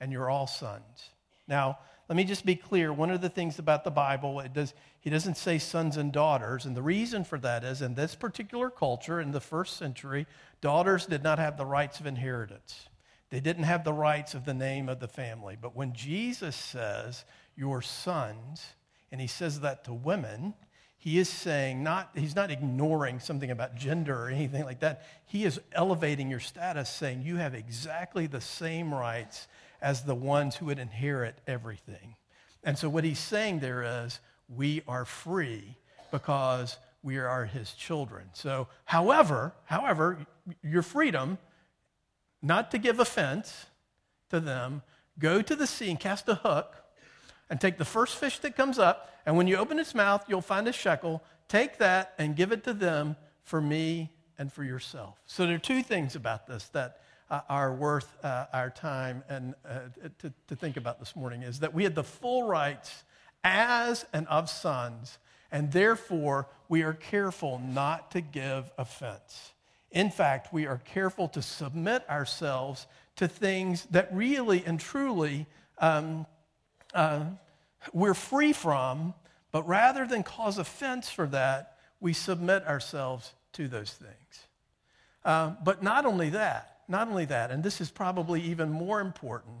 and 0.00 0.12
you're 0.12 0.30
all 0.30 0.46
sons. 0.46 1.10
Now, 1.46 1.78
let 2.08 2.16
me 2.16 2.24
just 2.24 2.46
be 2.46 2.54
clear. 2.54 2.92
One 2.92 3.10
of 3.10 3.20
the 3.20 3.28
things 3.28 3.58
about 3.58 3.82
the 3.82 3.90
Bible, 3.90 4.40
it 4.40 4.52
does, 4.52 4.74
he 5.00 5.10
doesn't 5.10 5.36
say 5.36 5.58
sons 5.58 5.96
and 5.96 6.12
daughters. 6.12 6.64
And 6.64 6.76
the 6.76 6.82
reason 6.82 7.24
for 7.24 7.38
that 7.38 7.64
is 7.64 7.82
in 7.82 7.94
this 7.94 8.14
particular 8.14 8.70
culture, 8.70 9.20
in 9.20 9.32
the 9.32 9.40
first 9.40 9.76
century, 9.76 10.26
daughters 10.60 11.06
did 11.06 11.22
not 11.22 11.38
have 11.38 11.56
the 11.56 11.66
rights 11.66 11.98
of 11.98 12.06
inheritance. 12.06 12.88
They 13.30 13.40
didn't 13.40 13.64
have 13.64 13.82
the 13.82 13.92
rights 13.92 14.34
of 14.34 14.44
the 14.44 14.54
name 14.54 14.88
of 14.88 15.00
the 15.00 15.08
family. 15.08 15.56
But 15.60 15.74
when 15.74 15.92
Jesus 15.92 16.54
says, 16.54 17.24
your 17.56 17.82
sons, 17.82 18.64
and 19.10 19.20
he 19.20 19.26
says 19.26 19.60
that 19.60 19.84
to 19.84 19.92
women, 19.92 20.54
he 20.98 21.18
is 21.18 21.28
saying 21.28 21.82
not 21.82 22.10
he's 22.16 22.34
not 22.34 22.50
ignoring 22.50 23.20
something 23.20 23.50
about 23.50 23.76
gender 23.76 24.24
or 24.24 24.28
anything 24.28 24.64
like 24.64 24.80
that 24.80 25.04
he 25.26 25.44
is 25.44 25.60
elevating 25.72 26.28
your 26.28 26.40
status 26.40 26.88
saying 26.90 27.22
you 27.22 27.36
have 27.36 27.54
exactly 27.54 28.26
the 28.26 28.40
same 28.40 28.92
rights 28.92 29.46
as 29.80 30.02
the 30.02 30.14
ones 30.14 30.56
who 30.56 30.66
would 30.66 30.78
inherit 30.78 31.38
everything. 31.46 32.16
And 32.64 32.78
so 32.78 32.88
what 32.88 33.04
he's 33.04 33.18
saying 33.18 33.60
there 33.60 34.04
is, 34.04 34.20
we 34.48 34.82
are 34.88 35.04
free 35.04 35.76
because 36.10 36.76
we 37.02 37.18
are 37.18 37.44
his 37.44 37.72
children. 37.72 38.30
So, 38.32 38.68
however, 38.84 39.52
however, 39.64 40.26
your 40.62 40.82
freedom, 40.82 41.38
not 42.42 42.70
to 42.72 42.78
give 42.78 42.98
offense 42.98 43.66
to 44.30 44.40
them, 44.40 44.82
go 45.18 45.40
to 45.42 45.54
the 45.54 45.66
sea 45.66 45.90
and 45.90 46.00
cast 46.00 46.28
a 46.28 46.34
hook 46.34 46.74
and 47.48 47.60
take 47.60 47.78
the 47.78 47.84
first 47.84 48.16
fish 48.16 48.38
that 48.40 48.56
comes 48.56 48.78
up, 48.78 49.12
and 49.24 49.36
when 49.36 49.46
you 49.46 49.56
open 49.56 49.78
its 49.78 49.94
mouth, 49.94 50.24
you'll 50.28 50.40
find 50.40 50.66
a 50.68 50.72
shekel. 50.72 51.22
Take 51.48 51.78
that 51.78 52.14
and 52.18 52.34
give 52.34 52.52
it 52.52 52.64
to 52.64 52.72
them 52.72 53.16
for 53.42 53.60
me 53.60 54.10
and 54.38 54.52
for 54.52 54.64
yourself. 54.64 55.20
So 55.26 55.46
there 55.46 55.54
are 55.54 55.58
two 55.58 55.82
things 55.82 56.16
about 56.16 56.46
this 56.46 56.64
that 56.70 57.00
uh, 57.30 57.40
are 57.48 57.74
worth 57.74 58.12
uh, 58.24 58.46
our 58.52 58.70
time 58.70 59.22
and 59.28 59.54
uh, 59.68 59.80
to, 60.18 60.32
to 60.48 60.56
think 60.56 60.76
about 60.76 60.98
this 60.98 61.16
morning 61.16 61.42
is 61.42 61.60
that 61.60 61.74
we 61.74 61.84
had 61.84 61.94
the 61.94 62.04
full 62.04 62.44
rights 62.44 63.04
as 63.42 64.04
and 64.12 64.26
of 64.28 64.50
sons, 64.50 65.18
and 65.50 65.72
therefore 65.72 66.48
we 66.68 66.82
are 66.82 66.94
careful 66.94 67.60
not 67.64 68.10
to 68.10 68.20
give 68.20 68.70
offense. 68.78 69.52
In 69.90 70.10
fact, 70.10 70.52
we 70.52 70.66
are 70.66 70.78
careful 70.78 71.28
to 71.28 71.42
submit 71.42 72.08
ourselves 72.08 72.86
to 73.16 73.28
things 73.28 73.86
that 73.90 74.08
really 74.12 74.64
and 74.64 74.78
truly 74.78 75.46
um, 75.78 76.26
uh, 76.94 77.24
we're 77.92 78.14
free 78.14 78.52
from, 78.52 79.14
but 79.52 79.66
rather 79.66 80.06
than 80.06 80.22
cause 80.22 80.58
offense 80.58 81.08
for 81.08 81.26
that, 81.28 81.76
we 82.00 82.12
submit 82.12 82.66
ourselves 82.66 83.32
to 83.54 83.68
those 83.68 83.92
things. 83.92 84.46
Uh, 85.24 85.52
but 85.64 85.82
not 85.82 86.04
only 86.04 86.30
that, 86.30 86.75
not 86.88 87.08
only 87.08 87.24
that, 87.26 87.50
and 87.50 87.62
this 87.62 87.80
is 87.80 87.90
probably 87.90 88.40
even 88.42 88.70
more 88.70 89.00
important, 89.00 89.56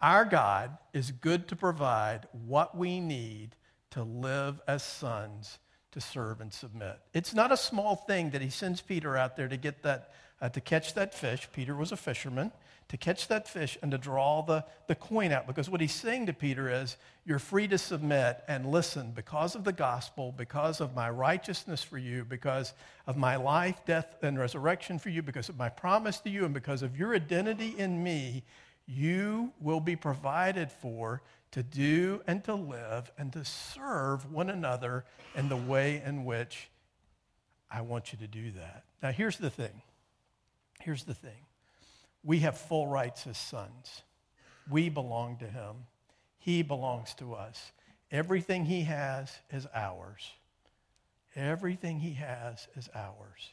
our 0.00 0.24
God 0.24 0.76
is 0.92 1.10
good 1.10 1.48
to 1.48 1.56
provide 1.56 2.26
what 2.46 2.76
we 2.76 3.00
need 3.00 3.56
to 3.90 4.02
live 4.02 4.60
as 4.66 4.82
sons 4.82 5.58
to 5.92 6.00
serve 6.00 6.40
and 6.40 6.52
submit. 6.52 6.98
It's 7.12 7.34
not 7.34 7.52
a 7.52 7.56
small 7.56 7.96
thing 7.96 8.30
that 8.30 8.40
he 8.40 8.50
sends 8.50 8.80
Peter 8.80 9.16
out 9.16 9.36
there 9.36 9.48
to 9.48 9.56
get 9.56 9.82
that, 9.82 10.12
uh, 10.40 10.48
to 10.48 10.60
catch 10.60 10.94
that 10.94 11.14
fish. 11.14 11.48
Peter 11.52 11.74
was 11.74 11.92
a 11.92 11.96
fisherman 11.96 12.52
to 12.90 12.96
catch 12.96 13.28
that 13.28 13.48
fish 13.48 13.78
and 13.82 13.92
to 13.92 13.98
draw 13.98 14.42
the, 14.42 14.64
the 14.88 14.96
coin 14.96 15.30
out. 15.30 15.46
Because 15.46 15.70
what 15.70 15.80
he's 15.80 15.94
saying 15.94 16.26
to 16.26 16.32
Peter 16.32 16.68
is, 16.68 16.96
You're 17.24 17.38
free 17.38 17.68
to 17.68 17.78
submit 17.78 18.42
and 18.48 18.66
listen 18.66 19.12
because 19.12 19.54
of 19.54 19.62
the 19.62 19.72
gospel, 19.72 20.34
because 20.36 20.80
of 20.80 20.96
my 20.96 21.08
righteousness 21.08 21.84
for 21.84 21.98
you, 21.98 22.24
because 22.24 22.72
of 23.06 23.16
my 23.16 23.36
life, 23.36 23.80
death, 23.86 24.16
and 24.22 24.36
resurrection 24.36 24.98
for 24.98 25.08
you, 25.08 25.22
because 25.22 25.48
of 25.48 25.56
my 25.56 25.68
promise 25.68 26.18
to 26.20 26.30
you, 26.30 26.44
and 26.44 26.52
because 26.52 26.82
of 26.82 26.98
your 26.98 27.14
identity 27.14 27.76
in 27.78 28.02
me, 28.02 28.42
you 28.86 29.52
will 29.60 29.80
be 29.80 29.94
provided 29.94 30.72
for 30.72 31.22
to 31.52 31.62
do 31.62 32.20
and 32.26 32.42
to 32.42 32.54
live 32.56 33.12
and 33.18 33.32
to 33.34 33.44
serve 33.44 34.32
one 34.32 34.50
another 34.50 35.04
in 35.36 35.48
the 35.48 35.56
way 35.56 36.02
in 36.04 36.24
which 36.24 36.70
I 37.70 37.82
want 37.82 38.12
you 38.12 38.18
to 38.18 38.26
do 38.26 38.50
that. 38.50 38.82
Now, 39.00 39.12
here's 39.12 39.38
the 39.38 39.50
thing. 39.50 39.82
Here's 40.80 41.04
the 41.04 41.14
thing 41.14 41.46
we 42.22 42.40
have 42.40 42.58
full 42.58 42.86
rights 42.86 43.26
as 43.26 43.38
sons. 43.38 44.02
We 44.70 44.88
belong 44.88 45.38
to 45.38 45.46
him. 45.46 45.86
He 46.38 46.62
belongs 46.62 47.14
to 47.14 47.34
us. 47.34 47.72
Everything 48.10 48.64
he 48.64 48.82
has 48.82 49.30
is 49.50 49.66
ours. 49.74 50.32
Everything 51.36 52.00
he 52.00 52.14
has 52.14 52.66
is 52.76 52.88
ours. 52.94 53.52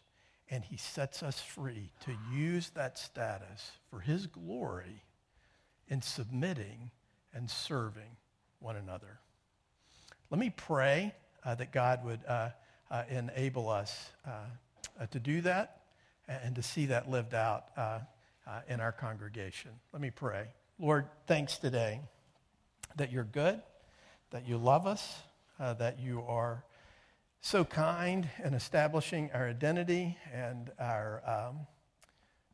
And 0.49 0.63
he 0.63 0.77
sets 0.77 1.23
us 1.23 1.39
free 1.41 1.91
to 2.05 2.15
use 2.33 2.69
that 2.71 2.97
status 2.97 3.71
for 3.89 3.99
his 3.99 4.27
glory 4.27 5.03
in 5.89 6.01
submitting 6.01 6.91
and 7.33 7.49
serving 7.49 8.17
one 8.59 8.75
another. 8.75 9.19
Let 10.29 10.39
me 10.39 10.51
pray 10.55 11.13
uh, 11.45 11.55
that 11.55 11.71
God 11.71 12.03
would 12.03 12.19
uh, 12.27 12.49
uh, 12.89 13.03
enable 13.09 13.69
us 13.69 14.09
uh, 14.25 14.31
uh, 14.99 15.05
to 15.07 15.19
do 15.19 15.41
that 15.41 15.81
and 16.27 16.55
to 16.55 16.63
see 16.63 16.87
that 16.87 17.09
lived 17.09 17.33
out 17.33 17.65
uh, 18.47 18.61
in 18.67 18.79
our 18.79 18.91
congregation. 18.91 19.71
Let 19.91 20.01
me 20.01 20.09
pray. 20.09 20.47
Lord, 20.79 21.07
thanks 21.25 21.57
today 21.57 21.99
that 22.95 23.11
you're 23.11 23.23
good, 23.23 23.61
that 24.31 24.47
you 24.47 24.57
love 24.57 24.87
us, 24.87 25.17
uh, 25.59 25.73
that 25.75 25.99
you 25.99 26.23
are 26.27 26.63
so 27.41 27.63
kind 27.65 28.29
in 28.43 28.53
establishing 28.53 29.29
our 29.33 29.47
identity 29.47 30.17
and 30.33 30.71
our, 30.79 31.21
um, 31.25 31.59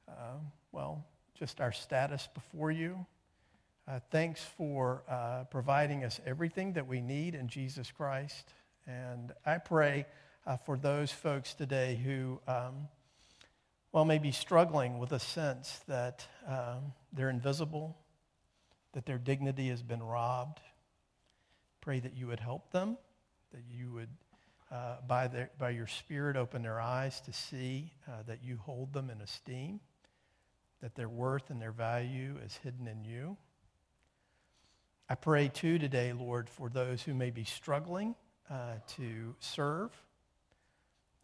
uh, 0.09 0.37
well, 0.71 1.05
just 1.37 1.61
our 1.61 1.71
status 1.71 2.27
before 2.33 2.71
you. 2.71 3.05
Uh, 3.87 3.99
thanks 4.11 4.41
for 4.41 5.03
uh, 5.09 5.43
providing 5.51 6.03
us 6.03 6.21
everything 6.25 6.73
that 6.73 6.87
we 6.87 7.01
need 7.01 7.35
in 7.35 7.47
Jesus 7.47 7.91
Christ. 7.91 8.53
And 8.87 9.33
I 9.45 9.57
pray 9.57 10.05
uh, 10.45 10.57
for 10.57 10.77
those 10.77 11.11
folks 11.11 11.53
today 11.53 11.99
who 12.03 12.39
um, 12.47 12.87
well, 13.93 14.05
maybe 14.05 14.31
struggling 14.31 14.97
with 14.97 15.11
a 15.11 15.19
sense 15.19 15.79
that 15.87 16.27
um, 16.47 16.93
they're 17.13 17.29
invisible, 17.29 17.95
that 18.93 19.05
their 19.05 19.19
dignity 19.19 19.69
has 19.69 19.83
been 19.83 20.01
robbed. 20.01 20.59
Pray 21.79 21.99
that 21.99 22.15
you 22.15 22.25
would 22.27 22.39
help 22.39 22.71
them, 22.71 22.97
that 23.51 23.61
you 23.69 23.91
would, 23.91 24.09
uh, 24.71 24.95
by, 25.07 25.27
their, 25.27 25.51
by 25.59 25.69
your 25.69 25.85
Spirit, 25.85 26.35
open 26.35 26.63
their 26.63 26.81
eyes 26.81 27.21
to 27.21 27.31
see 27.31 27.93
uh, 28.07 28.23
that 28.25 28.43
you 28.43 28.57
hold 28.57 28.93
them 28.93 29.11
in 29.11 29.21
esteem. 29.21 29.79
that 30.83 30.95
their 30.95 31.07
worth 31.07 31.49
and 31.49 31.61
their 31.61 31.71
value 31.71 32.35
is 32.45 32.59
hidden 32.61 32.89
in 32.89 33.05
you. 33.05 33.37
I 35.09 35.15
pray 35.15 35.47
too 35.47 35.79
today, 35.79 36.11
Lord, 36.11 36.49
for 36.49 36.67
those 36.67 37.01
who 37.01 37.13
may 37.13 37.29
be 37.29 37.45
struggling 37.45 38.15
uh, 38.49 38.73
to 38.97 39.33
serve, 39.39 39.91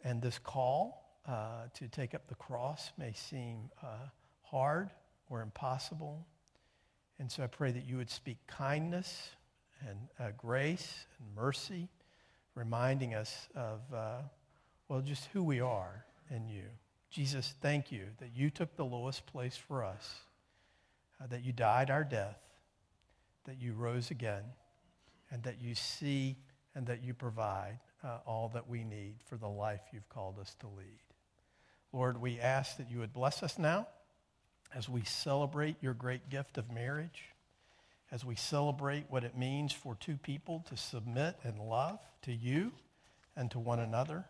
and 0.02 0.22
this 0.22 0.38
call 0.38 0.99
uh, 1.30 1.68
to 1.74 1.86
take 1.86 2.12
up 2.12 2.26
the 2.26 2.34
cross 2.34 2.90
may 2.98 3.12
seem 3.12 3.70
uh, 3.82 4.08
hard 4.42 4.90
or 5.28 5.42
impossible. 5.42 6.26
And 7.20 7.30
so 7.30 7.44
I 7.44 7.46
pray 7.46 7.70
that 7.70 7.86
you 7.86 7.98
would 7.98 8.10
speak 8.10 8.38
kindness 8.48 9.30
and 9.86 9.98
uh, 10.18 10.32
grace 10.36 11.06
and 11.18 11.34
mercy, 11.36 11.88
reminding 12.56 13.14
us 13.14 13.48
of, 13.54 13.80
uh, 13.94 14.22
well, 14.88 15.02
just 15.02 15.26
who 15.32 15.44
we 15.44 15.60
are 15.60 16.04
in 16.30 16.48
you. 16.48 16.64
Jesus, 17.10 17.54
thank 17.60 17.92
you 17.92 18.06
that 18.18 18.30
you 18.34 18.50
took 18.50 18.74
the 18.74 18.84
lowest 18.84 19.24
place 19.26 19.56
for 19.56 19.84
us, 19.84 20.22
uh, 21.22 21.28
that 21.28 21.44
you 21.44 21.52
died 21.52 21.90
our 21.90 22.04
death, 22.04 22.38
that 23.44 23.60
you 23.60 23.72
rose 23.72 24.10
again, 24.10 24.42
and 25.30 25.44
that 25.44 25.60
you 25.60 25.76
see 25.76 26.36
and 26.74 26.86
that 26.86 27.04
you 27.04 27.14
provide 27.14 27.78
uh, 28.02 28.18
all 28.26 28.50
that 28.54 28.68
we 28.68 28.82
need 28.82 29.14
for 29.26 29.36
the 29.36 29.48
life 29.48 29.80
you've 29.92 30.08
called 30.08 30.38
us 30.40 30.56
to 30.60 30.66
lead. 30.66 31.00
Lord, 31.92 32.20
we 32.20 32.38
ask 32.38 32.76
that 32.76 32.90
you 32.90 33.00
would 33.00 33.12
bless 33.12 33.42
us 33.42 33.58
now 33.58 33.88
as 34.74 34.88
we 34.88 35.02
celebrate 35.02 35.76
your 35.80 35.94
great 35.94 36.30
gift 36.30 36.56
of 36.58 36.70
marriage, 36.70 37.24
as 38.12 38.24
we 38.24 38.36
celebrate 38.36 39.04
what 39.08 39.24
it 39.24 39.36
means 39.36 39.72
for 39.72 39.96
two 39.96 40.16
people 40.16 40.64
to 40.68 40.76
submit 40.76 41.36
and 41.42 41.58
love 41.58 41.98
to 42.22 42.32
you 42.32 42.72
and 43.36 43.50
to 43.50 43.58
one 43.58 43.80
another. 43.80 44.24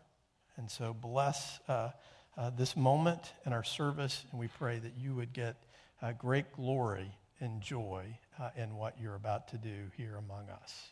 And 0.57 0.69
so 0.69 0.93
bless 0.93 1.59
uh, 1.67 1.89
uh, 2.37 2.49
this 2.49 2.75
moment 2.75 3.33
in 3.45 3.53
our 3.53 3.63
service, 3.63 4.25
and 4.31 4.39
we 4.39 4.47
pray 4.47 4.79
that 4.79 4.93
you 4.97 5.13
would 5.15 5.33
get 5.33 5.55
uh, 6.01 6.13
great 6.13 6.51
glory 6.53 7.11
and 7.39 7.61
joy 7.61 8.05
uh, 8.39 8.49
in 8.55 8.75
what 8.75 8.95
you're 9.01 9.15
about 9.15 9.49
to 9.49 9.57
do 9.57 9.91
here 9.97 10.15
among 10.17 10.49
us. 10.49 10.89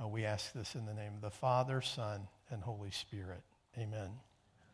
Uh, 0.00 0.06
we 0.06 0.24
ask 0.24 0.52
this 0.52 0.74
in 0.74 0.86
the 0.86 0.94
name 0.94 1.14
of 1.14 1.20
the 1.20 1.30
Father, 1.30 1.80
Son, 1.80 2.28
and 2.50 2.62
Holy 2.62 2.90
Spirit. 2.90 3.42
Amen. 3.76 4.27